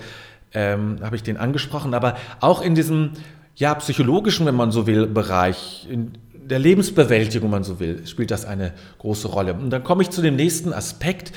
ähm, 0.53 0.99
habe 1.01 1.15
ich 1.15 1.23
den 1.23 1.37
angesprochen, 1.37 1.93
aber 1.93 2.15
auch 2.39 2.61
in 2.61 2.75
diesem 2.75 3.11
ja, 3.55 3.73
psychologischen, 3.75 4.45
wenn 4.45 4.55
man 4.55 4.71
so 4.71 4.87
will, 4.87 5.07
Bereich, 5.07 5.87
in 5.89 6.13
der 6.33 6.59
Lebensbewältigung, 6.59 7.47
wenn 7.47 7.57
man 7.57 7.63
so 7.63 7.79
will, 7.79 8.05
spielt 8.07 8.31
das 8.31 8.45
eine 8.45 8.73
große 8.99 9.27
Rolle. 9.27 9.53
Und 9.53 9.69
dann 9.69 9.83
komme 9.83 10.03
ich 10.03 10.09
zu 10.09 10.21
dem 10.21 10.35
nächsten 10.35 10.73
Aspekt, 10.73 11.33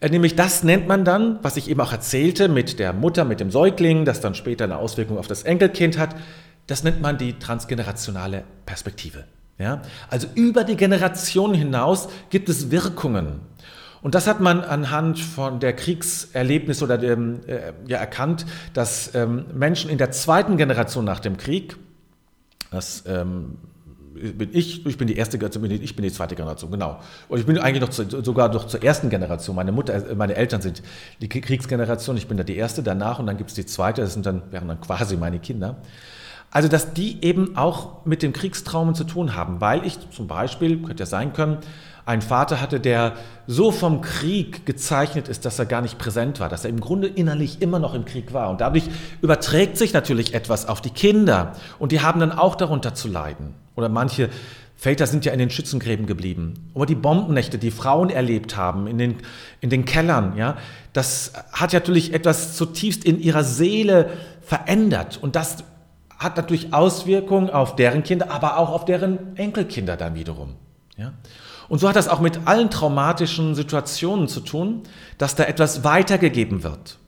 äh, 0.00 0.08
nämlich 0.08 0.36
das 0.36 0.62
nennt 0.62 0.88
man 0.88 1.04
dann, 1.04 1.38
was 1.42 1.56
ich 1.56 1.68
eben 1.68 1.80
auch 1.80 1.92
erzählte, 1.92 2.48
mit 2.48 2.78
der 2.78 2.92
Mutter, 2.92 3.24
mit 3.24 3.40
dem 3.40 3.50
Säugling, 3.50 4.04
das 4.04 4.20
dann 4.20 4.34
später 4.34 4.64
eine 4.64 4.76
Auswirkung 4.76 5.18
auf 5.18 5.26
das 5.26 5.42
Enkelkind 5.42 5.98
hat, 5.98 6.16
das 6.66 6.82
nennt 6.84 7.02
man 7.02 7.18
die 7.18 7.38
transgenerationale 7.38 8.44
Perspektive. 8.64 9.24
Ja? 9.58 9.82
Also 10.08 10.28
über 10.34 10.64
die 10.64 10.76
Generation 10.76 11.54
hinaus 11.54 12.08
gibt 12.30 12.48
es 12.48 12.70
Wirkungen. 12.70 13.40
Und 14.04 14.14
das 14.14 14.26
hat 14.26 14.38
man 14.38 14.60
anhand 14.60 15.18
von 15.18 15.60
der 15.60 15.72
Kriegserlebnis 15.72 16.82
oder 16.82 16.98
dem, 16.98 17.40
äh, 17.46 17.72
ja, 17.86 17.96
erkannt, 17.96 18.44
dass 18.74 19.14
ähm, 19.14 19.46
Menschen 19.54 19.88
in 19.88 19.96
der 19.96 20.10
zweiten 20.10 20.58
Generation 20.58 21.06
nach 21.06 21.20
dem 21.20 21.38
Krieg, 21.38 21.74
das 22.70 23.04
ähm, 23.06 23.56
bin 24.12 24.50
ich, 24.52 24.84
ich 24.84 24.98
bin 24.98 25.08
die 25.08 25.16
erste 25.16 25.38
Generation, 25.38 25.70
ich 25.70 25.96
bin 25.96 26.02
die 26.02 26.12
zweite 26.12 26.34
Generation, 26.34 26.70
genau. 26.70 27.00
Und 27.28 27.38
ich 27.38 27.46
bin 27.46 27.56
eigentlich 27.56 27.80
noch 27.80 27.88
zu, 27.88 28.04
sogar 28.22 28.52
noch 28.52 28.66
zur 28.66 28.82
ersten 28.82 29.08
Generation. 29.08 29.56
Meine 29.56 29.72
Mutter, 29.72 29.94
äh, 29.94 30.14
meine 30.14 30.34
Eltern 30.34 30.60
sind 30.60 30.82
die 31.22 31.28
Kriegsgeneration, 31.30 32.18
ich 32.18 32.28
bin 32.28 32.36
da 32.36 32.44
die 32.44 32.56
erste 32.56 32.82
danach 32.82 33.20
und 33.20 33.26
dann 33.26 33.38
gibt 33.38 33.48
es 33.48 33.56
die 33.56 33.64
zweite, 33.64 34.02
das 34.02 34.12
sind 34.12 34.26
dann, 34.26 34.42
wären 34.52 34.68
dann 34.68 34.82
quasi 34.82 35.16
meine 35.16 35.38
Kinder. 35.38 35.76
Also, 36.54 36.68
dass 36.68 36.94
die 36.94 37.18
eben 37.24 37.56
auch 37.56 38.04
mit 38.04 38.22
dem 38.22 38.32
Kriegstraumen 38.32 38.94
zu 38.94 39.02
tun 39.02 39.34
haben, 39.34 39.60
weil 39.60 39.84
ich 39.84 39.98
zum 40.10 40.28
Beispiel, 40.28 40.80
könnte 40.80 41.02
ja 41.02 41.06
sein 41.06 41.32
können, 41.32 41.58
einen 42.06 42.22
Vater 42.22 42.60
hatte, 42.60 42.78
der 42.78 43.14
so 43.48 43.72
vom 43.72 44.02
Krieg 44.02 44.64
gezeichnet 44.64 45.26
ist, 45.26 45.44
dass 45.44 45.58
er 45.58 45.66
gar 45.66 45.82
nicht 45.82 45.98
präsent 45.98 46.38
war, 46.38 46.48
dass 46.48 46.62
er 46.62 46.70
im 46.70 46.78
Grunde 46.78 47.08
innerlich 47.08 47.60
immer 47.60 47.80
noch 47.80 47.92
im 47.92 48.04
Krieg 48.04 48.32
war. 48.32 48.50
Und 48.50 48.60
dadurch 48.60 48.84
überträgt 49.20 49.76
sich 49.76 49.92
natürlich 49.94 50.32
etwas 50.32 50.68
auf 50.68 50.80
die 50.80 50.90
Kinder 50.90 51.54
und 51.80 51.90
die 51.90 52.02
haben 52.02 52.20
dann 52.20 52.30
auch 52.30 52.54
darunter 52.54 52.94
zu 52.94 53.08
leiden. 53.08 53.56
Oder 53.74 53.88
manche 53.88 54.30
Väter 54.76 55.08
sind 55.08 55.24
ja 55.24 55.32
in 55.32 55.40
den 55.40 55.50
Schützengräben 55.50 56.06
geblieben. 56.06 56.70
Oder 56.72 56.86
die 56.86 56.94
Bombennächte, 56.94 57.58
die 57.58 57.72
Frauen 57.72 58.10
erlebt 58.10 58.56
haben, 58.56 58.86
in 58.86 58.98
den, 58.98 59.16
in 59.60 59.70
den 59.70 59.84
Kellern, 59.84 60.36
ja, 60.36 60.56
das 60.92 61.32
hat 61.50 61.72
natürlich 61.72 62.14
etwas 62.14 62.54
zutiefst 62.54 63.04
in 63.04 63.18
ihrer 63.18 63.42
Seele 63.42 64.10
verändert. 64.40 65.18
Und 65.20 65.34
das 65.34 65.64
hat 66.24 66.36
natürlich 66.36 66.74
Auswirkungen 66.74 67.50
auf 67.50 67.76
deren 67.76 68.02
Kinder, 68.02 68.30
aber 68.30 68.58
auch 68.58 68.70
auf 68.70 68.84
deren 68.84 69.36
Enkelkinder 69.36 69.96
dann 69.96 70.14
wiederum. 70.14 70.54
Ja. 70.96 71.12
Und 71.68 71.78
so 71.78 71.88
hat 71.88 71.96
das 71.96 72.08
auch 72.08 72.20
mit 72.20 72.40
allen 72.46 72.70
traumatischen 72.70 73.54
Situationen 73.54 74.28
zu 74.28 74.40
tun, 74.40 74.82
dass 75.18 75.34
da 75.34 75.44
etwas 75.44 75.84
weitergegeben 75.84 76.62
wird. 76.62 76.98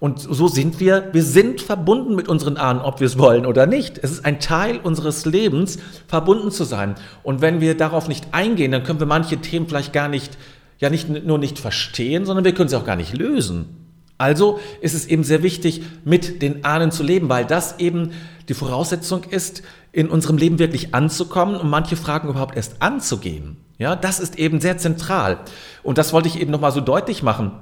Und 0.00 0.20
so 0.20 0.46
sind 0.46 0.78
wir, 0.78 1.08
wir 1.12 1.24
sind 1.24 1.60
verbunden 1.60 2.14
mit 2.14 2.28
unseren 2.28 2.56
Ahnen, 2.56 2.80
ob 2.80 3.00
wir 3.00 3.06
es 3.06 3.18
wollen 3.18 3.46
oder 3.46 3.66
nicht. 3.66 3.98
Es 3.98 4.12
ist 4.12 4.24
ein 4.24 4.38
Teil 4.38 4.78
unseres 4.78 5.24
Lebens, 5.26 5.78
verbunden 6.06 6.52
zu 6.52 6.62
sein. 6.62 6.94
Und 7.24 7.40
wenn 7.40 7.60
wir 7.60 7.76
darauf 7.76 8.06
nicht 8.06 8.28
eingehen, 8.30 8.70
dann 8.70 8.84
können 8.84 9.00
wir 9.00 9.08
manche 9.08 9.38
Themen 9.38 9.66
vielleicht 9.66 9.92
gar 9.92 10.08
nicht, 10.08 10.38
ja 10.78 10.88
nicht 10.88 11.08
nur 11.08 11.38
nicht 11.38 11.58
verstehen, 11.58 12.26
sondern 12.26 12.44
wir 12.44 12.54
können 12.54 12.68
sie 12.68 12.76
auch 12.76 12.84
gar 12.84 12.94
nicht 12.94 13.16
lösen. 13.16 13.87
Also 14.18 14.58
ist 14.80 14.94
es 14.94 15.06
eben 15.06 15.22
sehr 15.22 15.44
wichtig, 15.44 15.82
mit 16.04 16.42
den 16.42 16.64
Ahnen 16.64 16.90
zu 16.90 17.04
leben, 17.04 17.28
weil 17.28 17.44
das 17.44 17.78
eben 17.78 18.10
die 18.48 18.54
Voraussetzung 18.54 19.22
ist, 19.24 19.62
in 19.92 20.08
unserem 20.08 20.36
Leben 20.36 20.58
wirklich 20.58 20.94
anzukommen 20.94 21.56
und 21.56 21.70
manche 21.70 21.96
Fragen 21.96 22.28
überhaupt 22.28 22.56
erst 22.56 22.82
anzugehen. 22.82 23.56
Ja, 23.78 23.94
das 23.94 24.18
ist 24.18 24.36
eben 24.36 24.60
sehr 24.60 24.76
zentral. 24.76 25.38
Und 25.84 25.98
das 25.98 26.12
wollte 26.12 26.28
ich 26.28 26.40
eben 26.40 26.50
nochmal 26.50 26.72
so 26.72 26.80
deutlich 26.80 27.22
machen 27.22 27.52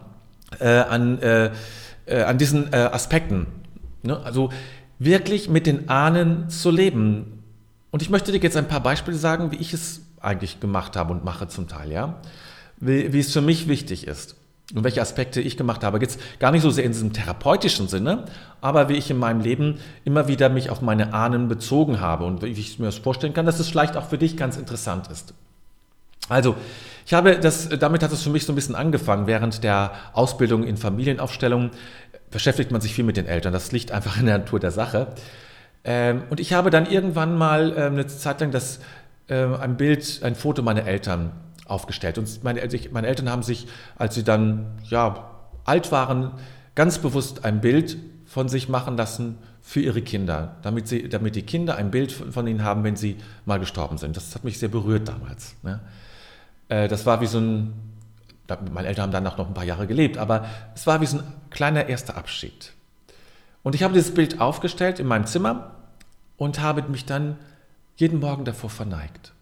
äh, 0.58 0.66
an, 0.66 1.20
äh, 1.20 1.50
äh, 2.06 2.22
an 2.22 2.38
diesen 2.38 2.72
äh, 2.72 2.76
Aspekten. 2.76 3.46
Ne? 4.02 4.18
Also 4.25 4.50
wirklich 4.98 5.50
mit 5.50 5.66
den 5.66 5.90
Ahnen 5.90 6.48
zu 6.48 6.70
leben. 6.70 7.42
Und 7.90 8.00
ich 8.00 8.08
möchte 8.08 8.32
dir 8.32 8.38
jetzt 8.38 8.56
ein 8.56 8.68
paar 8.68 8.80
Beispiele 8.82 9.16
sagen, 9.18 9.52
wie 9.52 9.56
ich 9.56 9.75
es 9.75 10.00
eigentlich 10.20 10.58
gemacht 10.58 10.96
habe 10.96 11.12
und 11.12 11.22
mache 11.22 11.48
zum 11.48 11.68
Teil, 11.68 11.92
ja. 11.92 12.14
Wie, 12.78 13.12
wie 13.12 13.20
es 13.20 13.32
für 13.32 13.42
mich 13.42 13.68
wichtig 13.68 14.06
ist 14.06 14.36
und 14.75 14.82
welche 14.82 15.00
Aspekte 15.00 15.40
ich 15.40 15.56
gemacht 15.56 15.85
habe. 15.85 15.99
Jetzt 15.99 16.20
gar 16.40 16.50
nicht 16.50 16.62
so 16.62 16.70
sehr 16.70 16.85
in 16.85 16.92
diesem 16.92 17.12
therapeutischen 17.12 17.88
Sinne, 17.88 18.25
aber 18.61 18.88
wie 18.88 18.94
ich 18.94 19.11
in 19.11 19.18
meinem 19.18 19.40
Leben 19.40 19.78
immer 20.04 20.26
wieder 20.26 20.49
mich 20.49 20.70
auf 20.70 20.80
meine 20.80 21.14
Ahnen 21.14 21.49
bezogen 21.49 22.00
habe 22.00 22.25
und 22.25 22.42
wie 22.42 22.50
ich 22.50 22.78
mir 22.78 22.87
das 22.87 22.99
vorstellen 22.99 23.32
kann, 23.32 23.46
dass 23.46 23.61
es 23.61 23.68
vielleicht 23.68 23.96
auch 23.96 24.08
für 24.08 24.18
dich 24.18 24.37
ganz 24.37 24.56
interessant 24.56 25.08
ist. 25.11 25.35
Also, 26.28 26.56
ich 27.04 27.14
habe 27.14 27.38
das, 27.38 27.68
damit 27.68 28.02
hat 28.02 28.11
es 28.11 28.25
für 28.25 28.30
mich 28.30 28.44
so 28.44 28.52
ein 28.52 28.56
bisschen 28.56 28.75
angefangen. 28.75 29.28
Während 29.28 29.62
der 29.62 29.92
Ausbildung 30.12 30.64
in 30.64 30.76
Familienaufstellung 30.76 31.70
beschäftigt 32.32 32.73
man 32.73 32.80
sich 32.80 32.94
viel 32.94 33.04
mit 33.04 33.16
den 33.16 33.26
Eltern. 33.26 33.52
Das 33.52 33.70
liegt 33.70 33.92
einfach 33.92 34.18
in 34.18 34.26
der 34.26 34.38
Natur 34.38 34.58
der 34.58 34.73
Sache. 34.73 35.06
Ähm, 35.85 36.25
und 36.30 36.40
ich 36.40 36.52
habe 36.52 36.70
dann 36.70 36.87
irgendwann 36.87 37.38
mal 37.38 37.73
ähm, 37.76 37.92
eine 37.92 38.08
Zeit 38.08 38.40
lang 38.40 38.50
das, 38.50 38.80
ähm, 39.28 39.54
ein 39.54 39.76
Bild, 39.76 40.20
ein 40.25 40.35
Foto 40.35 40.62
meiner 40.62 40.85
Eltern 40.85 41.30
aufgestellt. 41.66 42.18
Und 42.18 42.42
meine, 42.44 42.66
meine 42.92 43.06
Eltern 43.06 43.30
haben 43.30 43.42
sich, 43.42 43.66
als 43.96 44.14
sie 44.14 44.25
dann 44.25 44.78
ja, 44.85 45.30
alt 45.64 45.92
waren, 45.92 46.32
ganz 46.75 46.99
bewusst 46.99 47.44
ein 47.44 47.61
Bild 47.61 47.96
von 48.26 48.49
sich 48.49 48.68
machen 48.68 48.96
lassen 48.96 49.38
für 49.62 49.80
ihre 49.80 50.02
Kinder, 50.02 50.56
damit, 50.62 50.87
sie, 50.87 51.08
damit 51.08 51.35
die 51.35 51.42
Kinder 51.42 51.76
ein 51.76 51.90
Bild 51.90 52.12
von 52.12 52.46
ihnen 52.46 52.62
haben, 52.62 52.85
wenn 52.85 52.96
sie 52.96 53.16
mal 53.46 53.58
gestorben 53.58 53.99
sind. 53.99 54.16
Das 54.16 54.35
hat 54.35 54.44
mich 54.44 54.58
sehr 54.58 54.68
berührt 54.68 55.08
damals. 55.08 55.56
Ne? 55.62 55.80
Äh, 56.68 56.88
das 56.88 57.06
war 57.06 57.20
wie 57.20 57.26
so 57.26 57.38
ein, 57.38 57.73
meine 58.73 58.87
Eltern 58.87 59.04
haben 59.04 59.12
danach 59.12 59.38
noch 59.38 59.49
ein 59.49 59.54
paar 59.54 59.64
Jahre 59.64 59.87
gelebt, 59.87 60.18
aber 60.18 60.46
es 60.75 60.87
war 60.87 61.00
wie 61.00 61.06
so 61.06 61.18
ein 61.18 61.25
kleiner 61.50 61.88
erster 61.88 62.16
Abschied. 62.16 62.73
Und 63.62 63.75
ich 63.75 63.82
habe 63.82 63.94
dieses 63.94 64.14
Bild 64.14 64.40
aufgestellt 64.40 65.00
in 65.00 65.06
meinem 65.08 65.26
Zimmer 65.26 65.73
und 66.37 66.61
habe 66.61 66.82
mich 66.82 67.04
dann 67.04 67.37
jeden 67.96 68.20
Morgen 68.20 68.44
davor 68.44 68.70
verneigt. 68.70 69.32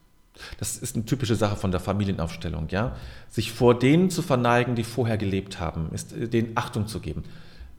Das 0.59 0.77
ist 0.77 0.97
eine 0.97 1.05
typische 1.05 1.37
Sache 1.37 1.57
von 1.57 1.71
der 1.71 1.81
Familienaufstellung, 1.81 2.69
ja. 2.71 2.97
Sich 3.29 3.53
vor 3.53 3.79
denen 3.79 4.11
zu 4.11 4.23
verneigen, 4.23 4.75
die 4.75 4.85
vorher 4.85 5.17
gelebt 5.17 5.61
haben, 5.61 5.91
ist 5.93 6.13
äh, 6.13 6.29
denen 6.29 6.53
Achtung 6.57 6.87
zu 6.87 7.01
geben. 7.01 7.25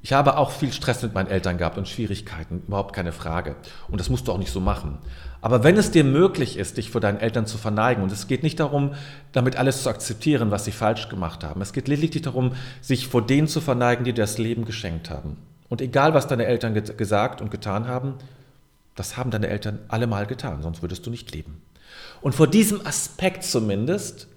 Ich 0.01 0.13
habe 0.13 0.37
auch 0.37 0.51
viel 0.51 0.71
Stress 0.71 1.01
mit 1.01 1.15
meinen 1.15 1.31
Eltern 1.31 1.57
gehabt 1.57 1.79
und 1.79 1.87
Schwierigkeiten, 1.87 2.61
überhaupt 2.67 2.95
keine 2.95 3.11
Frage. 3.11 3.55
Und 3.87 3.99
das 3.99 4.09
musst 4.11 4.27
du 4.27 4.31
auch 4.31 4.37
nicht 4.37 4.51
so 4.51 4.59
machen. 4.59 4.99
Aber 5.41 5.63
wenn 5.63 5.77
es 5.77 5.89
dir 5.89 6.03
möglich 6.03 6.57
ist, 6.57 6.77
dich 6.77 6.91
vor 6.91 7.01
deinen 7.01 7.19
Eltern 7.19 7.47
zu 7.47 7.57
verneigen, 7.57 8.03
und 8.03 8.11
es 8.11 8.27
geht 8.27 8.43
nicht 8.43 8.59
darum, 8.59 8.93
damit 9.31 9.55
alles 9.55 9.81
zu 9.81 9.89
akzeptieren, 9.89 10.51
was 10.51 10.63
sie 10.63 10.71
falsch 10.71 11.09
gemacht 11.09 11.43
haben. 11.43 11.59
Es 11.61 11.73
geht 11.73 11.87
lediglich 11.87 12.21
darum, 12.21 12.51
sich 12.81 13.07
vor 13.07 13.25
denen 13.25 13.47
zu 13.47 13.61
verneigen, 13.61 14.05
die 14.05 14.13
dir 14.13 14.21
das 14.21 14.37
Leben 14.37 14.65
geschenkt 14.65 15.09
haben. 15.09 15.37
Und 15.69 15.81
egal, 15.81 16.13
was 16.13 16.27
deine 16.27 16.45
Eltern 16.45 16.75
gesagt 16.75 17.41
und 17.41 17.49
getan 17.49 17.87
haben, 17.87 18.13
das 18.93 19.17
haben 19.17 19.31
deine 19.31 19.47
Eltern 19.47 19.79
allemal 19.87 20.27
getan, 20.27 20.61
sonst 20.61 20.83
würdest 20.83 21.05
du 21.05 21.09
nicht 21.09 21.33
leben. 21.33 21.61
Und 22.21 22.35
vor 22.35 22.47
diesem 22.47 22.85
Aspekt 22.85 23.43
zumindest 23.43 24.27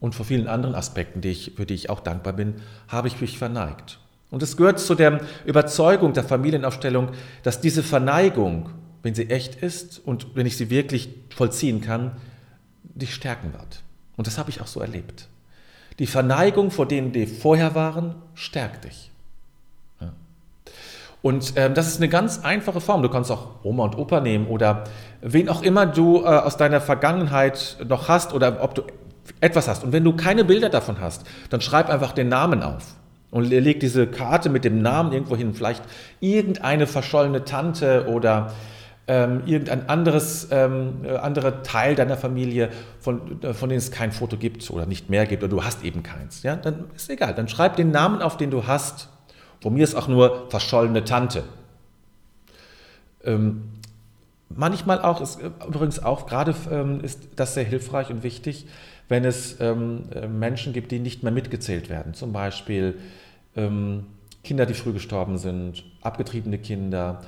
und 0.00 0.14
vor 0.14 0.26
vielen 0.26 0.48
anderen 0.48 0.74
Aspekten, 0.74 1.20
die 1.20 1.28
ich, 1.28 1.52
für 1.56 1.66
die 1.66 1.74
ich 1.74 1.90
auch 1.90 2.00
dankbar 2.00 2.32
bin, 2.32 2.56
habe 2.88 3.08
ich 3.08 3.20
mich 3.20 3.38
verneigt. 3.38 3.98
Und 4.30 4.42
es 4.42 4.56
gehört 4.56 4.78
zu 4.78 4.94
der 4.94 5.20
Überzeugung 5.44 6.12
der 6.12 6.24
Familienaufstellung, 6.24 7.10
dass 7.42 7.60
diese 7.60 7.82
Verneigung, 7.82 8.70
wenn 9.02 9.14
sie 9.14 9.28
echt 9.28 9.56
ist 9.56 10.00
und 10.04 10.34
wenn 10.34 10.46
ich 10.46 10.56
sie 10.56 10.70
wirklich 10.70 11.10
vollziehen 11.34 11.80
kann, 11.80 12.16
dich 12.82 13.14
stärken 13.14 13.52
wird. 13.52 13.82
Und 14.16 14.26
das 14.26 14.38
habe 14.38 14.50
ich 14.50 14.60
auch 14.60 14.66
so 14.66 14.80
erlebt. 14.80 15.28
Die 15.98 16.06
Verneigung 16.06 16.70
vor 16.70 16.86
denen, 16.86 17.12
die 17.12 17.26
vorher 17.26 17.74
waren, 17.74 18.14
stärkt 18.34 18.84
dich. 18.84 19.10
Und 21.22 21.52
ähm, 21.56 21.74
das 21.74 21.88
ist 21.88 21.98
eine 21.98 22.08
ganz 22.08 22.40
einfache 22.44 22.80
Form. 22.80 23.02
Du 23.02 23.08
kannst 23.08 23.30
auch 23.30 23.62
Oma 23.62 23.84
und 23.84 23.98
Opa 23.98 24.20
nehmen 24.20 24.46
oder 24.46 24.84
wen 25.22 25.48
auch 25.48 25.62
immer 25.62 25.86
du 25.86 26.22
äh, 26.22 26.26
aus 26.26 26.56
deiner 26.56 26.80
Vergangenheit 26.80 27.76
noch 27.86 28.08
hast 28.08 28.32
oder 28.34 28.62
ob 28.62 28.74
du 28.74 28.82
etwas 29.40 29.68
hast. 29.68 29.84
Und 29.84 29.92
wenn 29.92 30.04
du 30.04 30.14
keine 30.14 30.44
Bilder 30.44 30.68
davon 30.68 31.00
hast, 31.00 31.24
dann 31.50 31.60
schreib 31.60 31.88
einfach 31.88 32.12
den 32.12 32.28
Namen 32.28 32.62
auf. 32.62 32.96
Und 33.30 33.44
leg 33.48 33.78
diese 33.78 34.08
Karte 34.08 34.48
mit 34.48 34.64
dem 34.64 34.82
Namen 34.82 35.12
irgendwo 35.12 35.36
hin. 35.36 35.54
Vielleicht 35.54 35.84
irgendeine 36.18 36.88
verschollene 36.88 37.44
Tante 37.44 38.08
oder 38.08 38.52
ähm, 39.06 39.42
irgendein 39.46 39.88
anderes 39.88 40.48
ähm, 40.50 41.04
äh, 41.04 41.16
anderer 41.16 41.62
Teil 41.62 41.94
deiner 41.94 42.16
Familie, 42.16 42.70
von, 42.98 43.40
äh, 43.42 43.54
von 43.54 43.68
denen 43.68 43.78
es 43.78 43.92
kein 43.92 44.10
Foto 44.10 44.36
gibt 44.36 44.68
oder 44.70 44.86
nicht 44.86 45.10
mehr 45.10 45.26
gibt 45.26 45.44
oder 45.44 45.50
du 45.50 45.62
hast 45.62 45.84
eben 45.84 46.02
keins. 46.02 46.42
Ja, 46.42 46.56
dann 46.56 46.86
ist 46.96 47.08
egal. 47.08 47.34
Dann 47.34 47.46
schreib 47.46 47.76
den 47.76 47.92
Namen 47.92 48.20
auf, 48.20 48.36
den 48.36 48.50
du 48.50 48.66
hast 48.66 49.08
von 49.60 49.74
mir 49.74 49.84
ist 49.84 49.94
auch 49.94 50.08
nur 50.08 50.48
verschollene 50.48 51.04
Tante. 51.04 51.44
Ähm, 53.24 53.64
manchmal 54.54 55.00
auch, 55.00 55.20
ist 55.20 55.40
übrigens 55.66 56.02
auch 56.02 56.26
gerade 56.26 56.54
ähm, 56.70 57.00
ist 57.00 57.20
das 57.36 57.54
sehr 57.54 57.64
hilfreich 57.64 58.10
und 58.10 58.22
wichtig, 58.22 58.66
wenn 59.08 59.24
es 59.24 59.60
ähm, 59.60 60.04
äh, 60.14 60.28
Menschen 60.28 60.72
gibt, 60.72 60.92
die 60.92 60.98
nicht 60.98 61.22
mehr 61.22 61.32
mitgezählt 61.32 61.88
werden. 61.88 62.14
Zum 62.14 62.32
Beispiel 62.32 62.98
ähm, 63.56 64.06
Kinder, 64.44 64.66
die 64.66 64.74
früh 64.74 64.92
gestorben 64.92 65.38
sind, 65.38 65.84
abgetriebene 66.00 66.58
Kinder, 66.58 67.22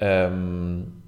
ähm, 0.00 1.02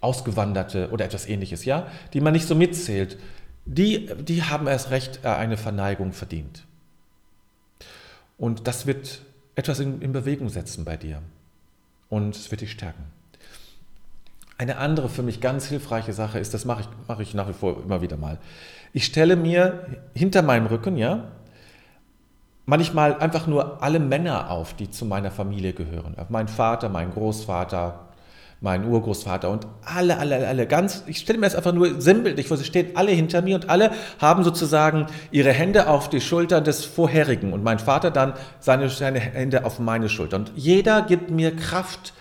Ausgewanderte 0.00 0.90
oder 0.90 1.04
etwas 1.04 1.26
ähnliches, 1.26 1.64
ja, 1.64 1.88
die 2.12 2.20
man 2.20 2.32
nicht 2.32 2.46
so 2.46 2.54
mitzählt. 2.54 3.18
Die, 3.64 4.06
die 4.22 4.42
haben 4.44 4.66
erst 4.66 4.90
recht 4.90 5.20
äh, 5.24 5.28
eine 5.28 5.56
Verneigung 5.56 6.12
verdient. 6.12 6.64
Und 8.38 8.66
das 8.66 8.86
wird 8.86 9.22
etwas 9.56 9.80
in, 9.80 10.00
in 10.00 10.12
Bewegung 10.12 10.48
setzen 10.48 10.84
bei 10.84 10.96
dir. 10.96 11.20
Und 12.08 12.36
es 12.36 12.50
wird 12.50 12.60
dich 12.60 12.70
stärken. 12.70 13.17
Eine 14.58 14.78
andere 14.78 15.08
für 15.08 15.22
mich 15.22 15.40
ganz 15.40 15.66
hilfreiche 15.66 16.12
Sache 16.12 16.40
ist, 16.40 16.52
das 16.52 16.64
mache 16.64 16.82
ich, 16.82 16.88
mache 17.06 17.22
ich 17.22 17.32
nach 17.32 17.48
wie 17.48 17.52
vor 17.52 17.80
immer 17.82 18.02
wieder 18.02 18.16
mal. 18.16 18.38
Ich 18.92 19.04
stelle 19.04 19.36
mir 19.36 19.86
hinter 20.14 20.42
meinem 20.42 20.66
Rücken, 20.66 20.96
ja, 20.96 21.28
manchmal 22.66 23.18
einfach 23.20 23.46
nur 23.46 23.82
alle 23.82 24.00
Männer 24.00 24.50
auf, 24.50 24.74
die 24.74 24.90
zu 24.90 25.06
meiner 25.06 25.30
Familie 25.30 25.74
gehören. 25.74 26.16
Mein 26.28 26.48
Vater, 26.48 26.88
mein 26.88 27.12
Großvater, 27.12 28.08
mein 28.60 28.84
Urgroßvater 28.84 29.48
und 29.48 29.68
alle, 29.84 30.18
alle, 30.18 30.48
alle, 30.48 30.66
ganz, 30.66 31.04
ich 31.06 31.18
stelle 31.18 31.38
mir 31.38 31.46
das 31.46 31.54
einfach 31.54 31.72
nur 31.72 32.00
sinnbildlich 32.00 32.48
vor, 32.48 32.56
sie 32.56 32.64
stehen 32.64 32.96
alle 32.96 33.12
hinter 33.12 33.42
mir 33.42 33.54
und 33.54 33.70
alle 33.70 33.92
haben 34.18 34.42
sozusagen 34.42 35.06
ihre 35.30 35.52
Hände 35.52 35.88
auf 35.88 36.10
die 36.10 36.20
Schultern 36.20 36.64
des 36.64 36.84
Vorherigen 36.84 37.52
und 37.52 37.62
mein 37.62 37.78
Vater 37.78 38.10
dann 38.10 38.32
seine, 38.58 38.88
seine 38.90 39.20
Hände 39.20 39.64
auf 39.64 39.78
meine 39.78 40.08
Schultern. 40.08 40.46
Und 40.46 40.52
jeder 40.56 41.02
gibt 41.02 41.30
mir 41.30 41.54
Kraft, 41.54 42.12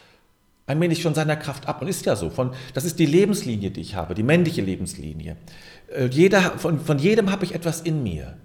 ein 0.67 0.81
wenig 0.81 1.01
von 1.01 1.15
seiner 1.15 1.37
Kraft 1.37 1.67
ab 1.67 1.81
und 1.81 1.87
ist 1.87 2.05
ja 2.05 2.15
so. 2.15 2.29
Von, 2.29 2.51
das 2.73 2.83
ist 2.83 2.99
die 2.99 3.05
Lebenslinie, 3.05 3.71
die 3.71 3.81
ich 3.81 3.95
habe, 3.95 4.13
die 4.13 4.23
männliche 4.23 4.61
Lebenslinie. 4.61 5.37
Äh, 5.87 6.07
jeder, 6.07 6.41
von, 6.41 6.79
von 6.81 6.99
jedem 6.99 7.31
habe 7.31 7.45
ich 7.45 7.55
etwas 7.55 7.81
in 7.81 8.03
mir. 8.03 8.35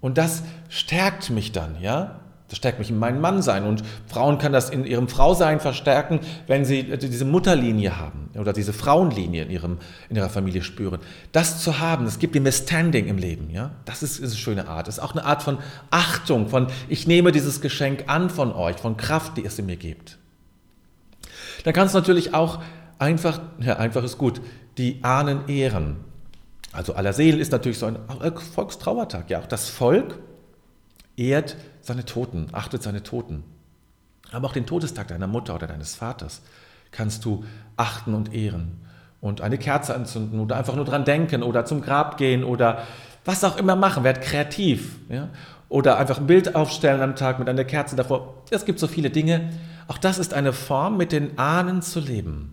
Und 0.00 0.18
das 0.18 0.42
stärkt 0.68 1.30
mich 1.30 1.52
dann, 1.52 1.80
ja. 1.80 2.20
Das 2.48 2.58
stärkt 2.58 2.78
mich 2.78 2.90
in 2.90 2.98
meinem 2.98 3.20
Mannsein. 3.20 3.64
Und 3.64 3.82
Frauen 4.06 4.38
kann 4.38 4.52
das 4.52 4.70
in 4.70 4.84
ihrem 4.84 5.08
Frausein 5.08 5.58
verstärken, 5.58 6.20
wenn 6.46 6.64
sie 6.64 6.84
diese 6.96 7.24
Mutterlinie 7.24 7.98
haben 7.98 8.30
oder 8.38 8.52
diese 8.52 8.72
Frauenlinie 8.72 9.44
in, 9.44 9.50
ihrem, 9.50 9.78
in 10.08 10.16
ihrer 10.16 10.28
Familie 10.28 10.62
spüren. 10.62 11.00
Das 11.32 11.62
zu 11.62 11.80
haben, 11.80 12.04
das 12.04 12.20
gibt 12.20 12.36
mir 12.40 12.52
Standing 12.52 13.08
im 13.08 13.18
Leben. 13.18 13.50
Ja? 13.50 13.72
Das 13.84 14.04
ist, 14.04 14.20
ist 14.20 14.30
eine 14.30 14.38
schöne 14.38 14.68
Art. 14.68 14.86
Das 14.86 14.98
ist 14.98 15.02
auch 15.02 15.12
eine 15.12 15.24
Art 15.24 15.42
von 15.42 15.58
Achtung, 15.90 16.48
von 16.48 16.68
ich 16.88 17.08
nehme 17.08 17.32
dieses 17.32 17.60
Geschenk 17.60 18.04
an 18.06 18.30
von 18.30 18.52
euch, 18.52 18.76
von 18.76 18.96
Kraft, 18.96 19.36
die 19.36 19.44
es 19.44 19.58
in 19.58 19.66
mir 19.66 19.76
gibt. 19.76 20.18
Dann 21.66 21.74
kannst 21.74 21.94
du 21.94 21.98
natürlich 21.98 22.32
auch 22.32 22.62
einfach, 23.00 23.40
ja, 23.58 23.74
einfach 23.76 24.04
ist 24.04 24.18
gut, 24.18 24.40
die 24.78 25.02
Ahnen 25.02 25.48
ehren. 25.48 25.96
Also 26.70 26.94
aller 26.94 27.12
Seelen 27.12 27.40
ist 27.40 27.50
natürlich 27.50 27.80
so 27.80 27.86
ein 27.86 27.98
Volkstrauertag. 28.54 29.28
Ja, 29.30 29.40
auch 29.40 29.48
das 29.48 29.68
Volk 29.68 30.16
ehrt 31.16 31.56
seine 31.80 32.04
Toten, 32.04 32.50
achtet 32.52 32.84
seine 32.84 33.02
Toten. 33.02 33.42
Aber 34.30 34.46
auch 34.46 34.52
den 34.52 34.64
Todestag 34.64 35.08
deiner 35.08 35.26
Mutter 35.26 35.56
oder 35.56 35.66
deines 35.66 35.96
Vaters 35.96 36.42
kannst 36.92 37.24
du 37.24 37.42
achten 37.76 38.14
und 38.14 38.32
ehren 38.32 38.80
und 39.20 39.40
eine 39.40 39.58
Kerze 39.58 39.92
anzünden 39.92 40.38
oder 40.38 40.58
einfach 40.58 40.76
nur 40.76 40.84
dran 40.84 41.04
denken 41.04 41.42
oder 41.42 41.64
zum 41.64 41.82
Grab 41.82 42.16
gehen 42.16 42.44
oder 42.44 42.84
was 43.24 43.42
auch 43.42 43.56
immer 43.56 43.74
machen. 43.74 44.04
Werd 44.04 44.22
kreativ. 44.22 45.00
Ja? 45.08 45.30
Oder 45.68 45.98
einfach 45.98 46.18
ein 46.18 46.28
Bild 46.28 46.54
aufstellen 46.54 47.00
am 47.00 47.16
Tag 47.16 47.40
mit 47.40 47.48
einer 47.48 47.64
Kerze 47.64 47.96
davor. 47.96 48.44
Es 48.50 48.64
gibt 48.64 48.78
so 48.78 48.86
viele 48.86 49.10
Dinge. 49.10 49.50
Auch 49.88 49.98
das 49.98 50.18
ist 50.18 50.34
eine 50.34 50.52
Form, 50.52 50.96
mit 50.96 51.12
den 51.12 51.38
Ahnen 51.38 51.82
zu 51.82 52.00
leben. 52.00 52.52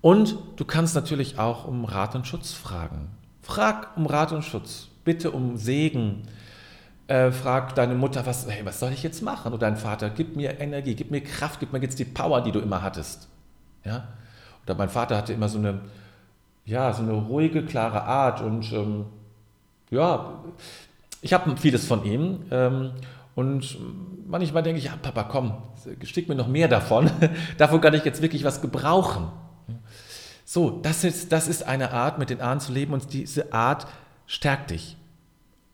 Und 0.00 0.36
du 0.56 0.64
kannst 0.64 0.94
natürlich 0.94 1.38
auch 1.38 1.66
um 1.66 1.84
Rat 1.84 2.14
und 2.14 2.26
Schutz 2.26 2.52
fragen. 2.52 3.08
Frag 3.42 3.96
um 3.96 4.06
Rat 4.06 4.32
und 4.32 4.44
Schutz. 4.44 4.88
Bitte 5.04 5.30
um 5.30 5.56
Segen 5.56 6.22
äh, 7.06 7.32
fragt 7.32 7.76
deine 7.76 7.94
Mutter, 7.94 8.24
was, 8.24 8.48
hey, 8.48 8.64
was 8.64 8.78
soll 8.80 8.92
ich 8.92 9.02
jetzt 9.02 9.22
machen? 9.22 9.52
Oder 9.52 9.66
dein 9.66 9.76
Vater, 9.76 10.10
gib 10.10 10.36
mir 10.36 10.60
Energie, 10.60 10.94
gib 10.94 11.10
mir 11.10 11.20
Kraft, 11.20 11.60
gib 11.60 11.72
mir 11.72 11.80
jetzt 11.80 11.98
die 11.98 12.04
Power, 12.04 12.40
die 12.40 12.52
du 12.52 12.60
immer 12.60 12.82
hattest. 12.82 13.28
Ja? 13.84 14.08
Oder 14.64 14.74
mein 14.74 14.88
Vater 14.88 15.16
hatte 15.16 15.32
immer 15.32 15.48
so 15.48 15.58
eine, 15.58 15.80
ja, 16.64 16.92
so 16.92 17.02
eine 17.02 17.12
ruhige, 17.12 17.64
klare 17.64 18.04
Art 18.04 18.40
und 18.40 18.72
ähm, 18.72 19.06
ja, 19.90 20.44
ich 21.20 21.32
habe 21.32 21.56
vieles 21.56 21.86
von 21.86 22.04
ihm 22.04 22.44
ähm, 22.50 22.92
und 23.34 23.78
manchmal 24.26 24.62
denke 24.62 24.78
ich, 24.78 24.86
ja, 24.86 24.96
Papa, 25.00 25.24
komm, 25.24 25.54
schick 26.02 26.28
mir 26.28 26.34
noch 26.34 26.48
mehr 26.48 26.68
davon. 26.68 27.10
davon 27.58 27.80
kann 27.80 27.94
ich 27.94 28.04
jetzt 28.04 28.22
wirklich 28.22 28.44
was 28.44 28.60
gebrauchen. 28.60 29.30
So, 30.44 30.70
das 30.82 31.04
ist, 31.04 31.32
das 31.32 31.46
ist 31.46 31.62
eine 31.62 31.92
Art, 31.92 32.18
mit 32.18 32.30
den 32.30 32.40
Ahnen 32.40 32.60
zu 32.60 32.72
leben 32.72 32.92
und 32.92 33.12
diese 33.12 33.52
Art 33.52 33.86
stärkt 34.26 34.70
dich. 34.70 34.96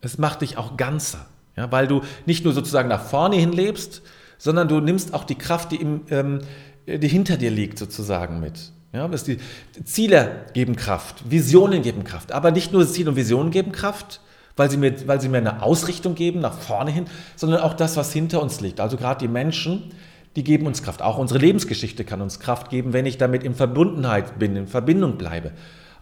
Es 0.03 0.19
macht 0.19 0.43
dich 0.43 0.59
auch 0.59 0.77
ganzer, 0.77 1.27
ja, 1.57 1.73
weil 1.73 1.89
du 1.89 2.03
nicht 2.27 2.45
nur 2.45 2.53
sozusagen 2.53 2.89
nach 2.89 3.03
vorne 3.03 3.37
hin 3.37 3.53
lebst, 3.53 4.03
sondern 4.39 4.69
du 4.69 4.81
nimmst 4.81 5.15
auch 5.15 5.25
die 5.25 5.35
Kraft, 5.35 5.73
die, 5.73 5.77
im, 5.77 6.03
ähm, 6.11 6.41
die 6.87 7.09
hinter 7.09 7.39
dir 7.39 7.51
liegt, 7.51 7.79
sozusagen 7.79 8.39
mit. 8.39 8.73
Ja, 8.93 9.09
die 9.09 9.39
Ziele 9.85 10.47
geben 10.55 10.77
Kraft, 10.77 11.31
Visionen 11.31 11.83
geben 11.83 12.05
Kraft, 12.05 12.33
aber 12.33 12.51
nicht 12.51 12.73
nur 12.73 12.87
Ziele 12.87 13.11
und 13.11 13.17
Visionen 13.17 13.51
geben 13.51 13.73
Kraft, 13.73 14.21
weil 14.57 14.71
sie, 14.71 14.79
mir, 14.79 15.07
weil 15.07 15.21
sie 15.21 15.29
mir 15.29 15.39
eine 15.39 15.63
Ausrichtung 15.63 16.15
geben, 16.15 16.41
nach 16.41 16.59
vorne 16.59 16.91
hin, 16.91 17.07
sondern 17.37 17.61
auch 17.61 17.75
das, 17.75 17.97
was 17.97 18.13
hinter 18.13 18.43
uns 18.43 18.61
liegt. 18.61 18.81
Also 18.81 18.97
gerade 18.97 19.21
die 19.21 19.29
Menschen, 19.29 19.93
die 20.35 20.45
geben 20.45 20.67
uns 20.67 20.83
Kraft. 20.83 21.03
Auch 21.03 21.19
unsere 21.19 21.39
Lebensgeschichte 21.39 22.05
kann 22.05 22.21
uns 22.21 22.41
Kraft 22.41 22.71
geben, 22.71 22.93
wenn 22.93 23.07
ich 23.07 23.19
damit 23.19 23.43
in 23.43 23.55
Verbundenheit 23.55 24.39
bin, 24.39 24.57
in 24.57 24.67
Verbindung 24.67 25.19
bleibe. 25.19 25.53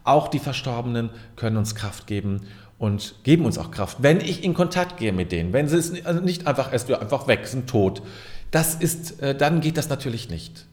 Auch 0.04 0.28
die 0.28 0.38
Verstorbenen 0.38 1.11
können 1.37 1.56
uns 1.56 1.75
Kraft 1.75 2.06
geben 2.06 2.42
und 2.78 3.14
geben 3.23 3.46
uns 3.46 3.58
auch 3.58 3.70
Kraft, 3.70 3.99
wenn 4.00 4.20
ich 4.20 4.44
in 4.44 4.54
Kontakt 4.54 4.99
gehe 4.99 5.12
mit 5.12 5.32
denen. 5.32 5.52
Wenn 5.52 5.68
sie 5.68 5.78
es 5.78 6.04
also 6.04 6.20
nicht 6.20 6.46
einfach 6.46 6.73
erst 6.73 6.92
einfach 6.92 7.26
weg 7.26 7.46
sind, 7.46 7.68
tot. 7.68 8.02
Das 8.50 8.75
ist, 8.75 9.20
äh, 9.20 9.34
dann 9.34 9.61
geht 9.61 9.76
das 9.76 9.88
natürlich 9.88 10.28
nicht. 10.28 10.66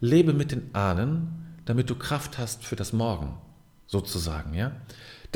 Lebe 0.00 0.32
mit 0.32 0.52
den 0.52 0.74
Ahnen, 0.74 1.56
damit 1.64 1.88
du 1.88 1.94
Kraft 1.94 2.38
hast 2.38 2.64
für 2.64 2.76
das 2.76 2.92
Morgen, 2.92 3.34
sozusagen, 3.86 4.54
ja. 4.54 4.72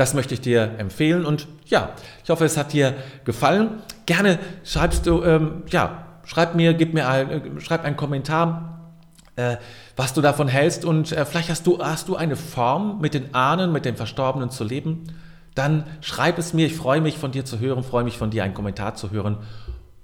Das 0.01 0.15
möchte 0.15 0.33
ich 0.33 0.41
dir 0.41 0.77
empfehlen 0.79 1.27
und 1.27 1.47
ja, 1.67 1.91
ich 2.25 2.31
hoffe, 2.31 2.47
es 2.47 2.57
hat 2.57 2.73
dir 2.73 2.95
gefallen. 3.27 3.83
Gerne 4.07 4.39
schreibst 4.65 5.05
du, 5.05 5.23
ähm, 5.23 5.65
ja, 5.69 6.07
schreib 6.25 6.55
mir, 6.55 6.73
gib 6.73 6.95
mir 6.95 7.07
ein, 7.07 7.31
äh, 7.31 7.61
schreib 7.61 7.85
einen 7.85 7.99
Kommentar, 7.99 8.95
äh, 9.37 9.59
was 9.97 10.15
du 10.15 10.23
davon 10.23 10.49
hältst 10.49 10.87
und 10.87 11.13
äh, 11.13 11.27
vielleicht 11.27 11.51
hast 11.51 11.67
du, 11.67 11.85
hast 11.85 12.09
du 12.09 12.17
eine 12.17 12.37
Form, 12.37 13.03
mit 13.03 13.13
den 13.13 13.35
Ahnen, 13.35 13.73
mit 13.73 13.85
den 13.85 13.95
Verstorbenen 13.95 14.49
zu 14.49 14.65
leben. 14.65 15.05
Dann 15.55 15.85
schreib 16.01 16.39
es 16.39 16.55
mir, 16.55 16.65
ich 16.65 16.77
freue 16.77 17.03
mich 17.03 17.19
von 17.19 17.31
dir 17.31 17.45
zu 17.45 17.59
hören, 17.59 17.85
freue 17.85 18.05
mich 18.05 18.17
von 18.17 18.31
dir 18.31 18.43
einen 18.43 18.55
Kommentar 18.55 18.95
zu 18.95 19.11
hören. 19.11 19.37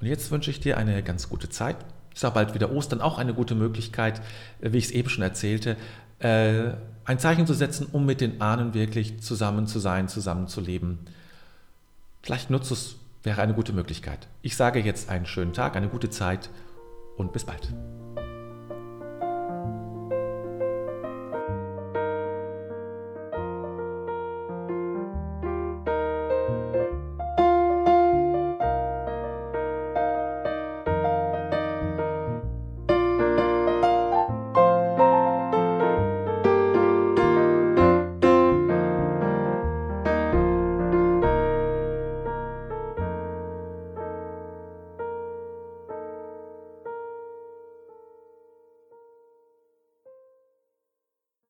Und 0.02 0.08
jetzt 0.08 0.30
wünsche 0.30 0.50
ich 0.50 0.60
dir 0.60 0.76
eine 0.76 1.02
ganz 1.02 1.30
gute 1.30 1.48
Zeit. 1.48 1.76
Ist 2.14 2.22
auch 2.26 2.34
bald 2.34 2.52
wieder 2.52 2.70
Ostern, 2.70 3.00
auch 3.00 3.16
eine 3.16 3.32
gute 3.32 3.54
Möglichkeit, 3.54 4.20
äh, 4.60 4.72
wie 4.74 4.76
ich 4.76 4.84
es 4.84 4.90
eben 4.90 5.08
schon 5.08 5.22
erzählte, 5.22 5.78
äh, 6.18 6.72
ein 7.04 7.18
Zeichen 7.18 7.46
zu 7.46 7.54
setzen, 7.54 7.86
um 7.92 8.04
mit 8.04 8.20
den 8.20 8.40
Ahnen 8.40 8.74
wirklich 8.74 9.20
zusammen 9.20 9.66
zu 9.66 9.78
sein, 9.78 10.08
zusammen 10.08 10.48
zu 10.48 10.60
leben. 10.60 10.98
Vielleicht 12.22 12.50
nutzt 12.50 12.72
es, 12.72 12.96
wäre 13.22 13.42
eine 13.42 13.54
gute 13.54 13.72
Möglichkeit. 13.72 14.26
Ich 14.42 14.56
sage 14.56 14.80
jetzt 14.80 15.08
einen 15.08 15.26
schönen 15.26 15.52
Tag, 15.52 15.76
eine 15.76 15.88
gute 15.88 16.10
Zeit 16.10 16.50
und 17.16 17.32
bis 17.32 17.44
bald. 17.44 17.72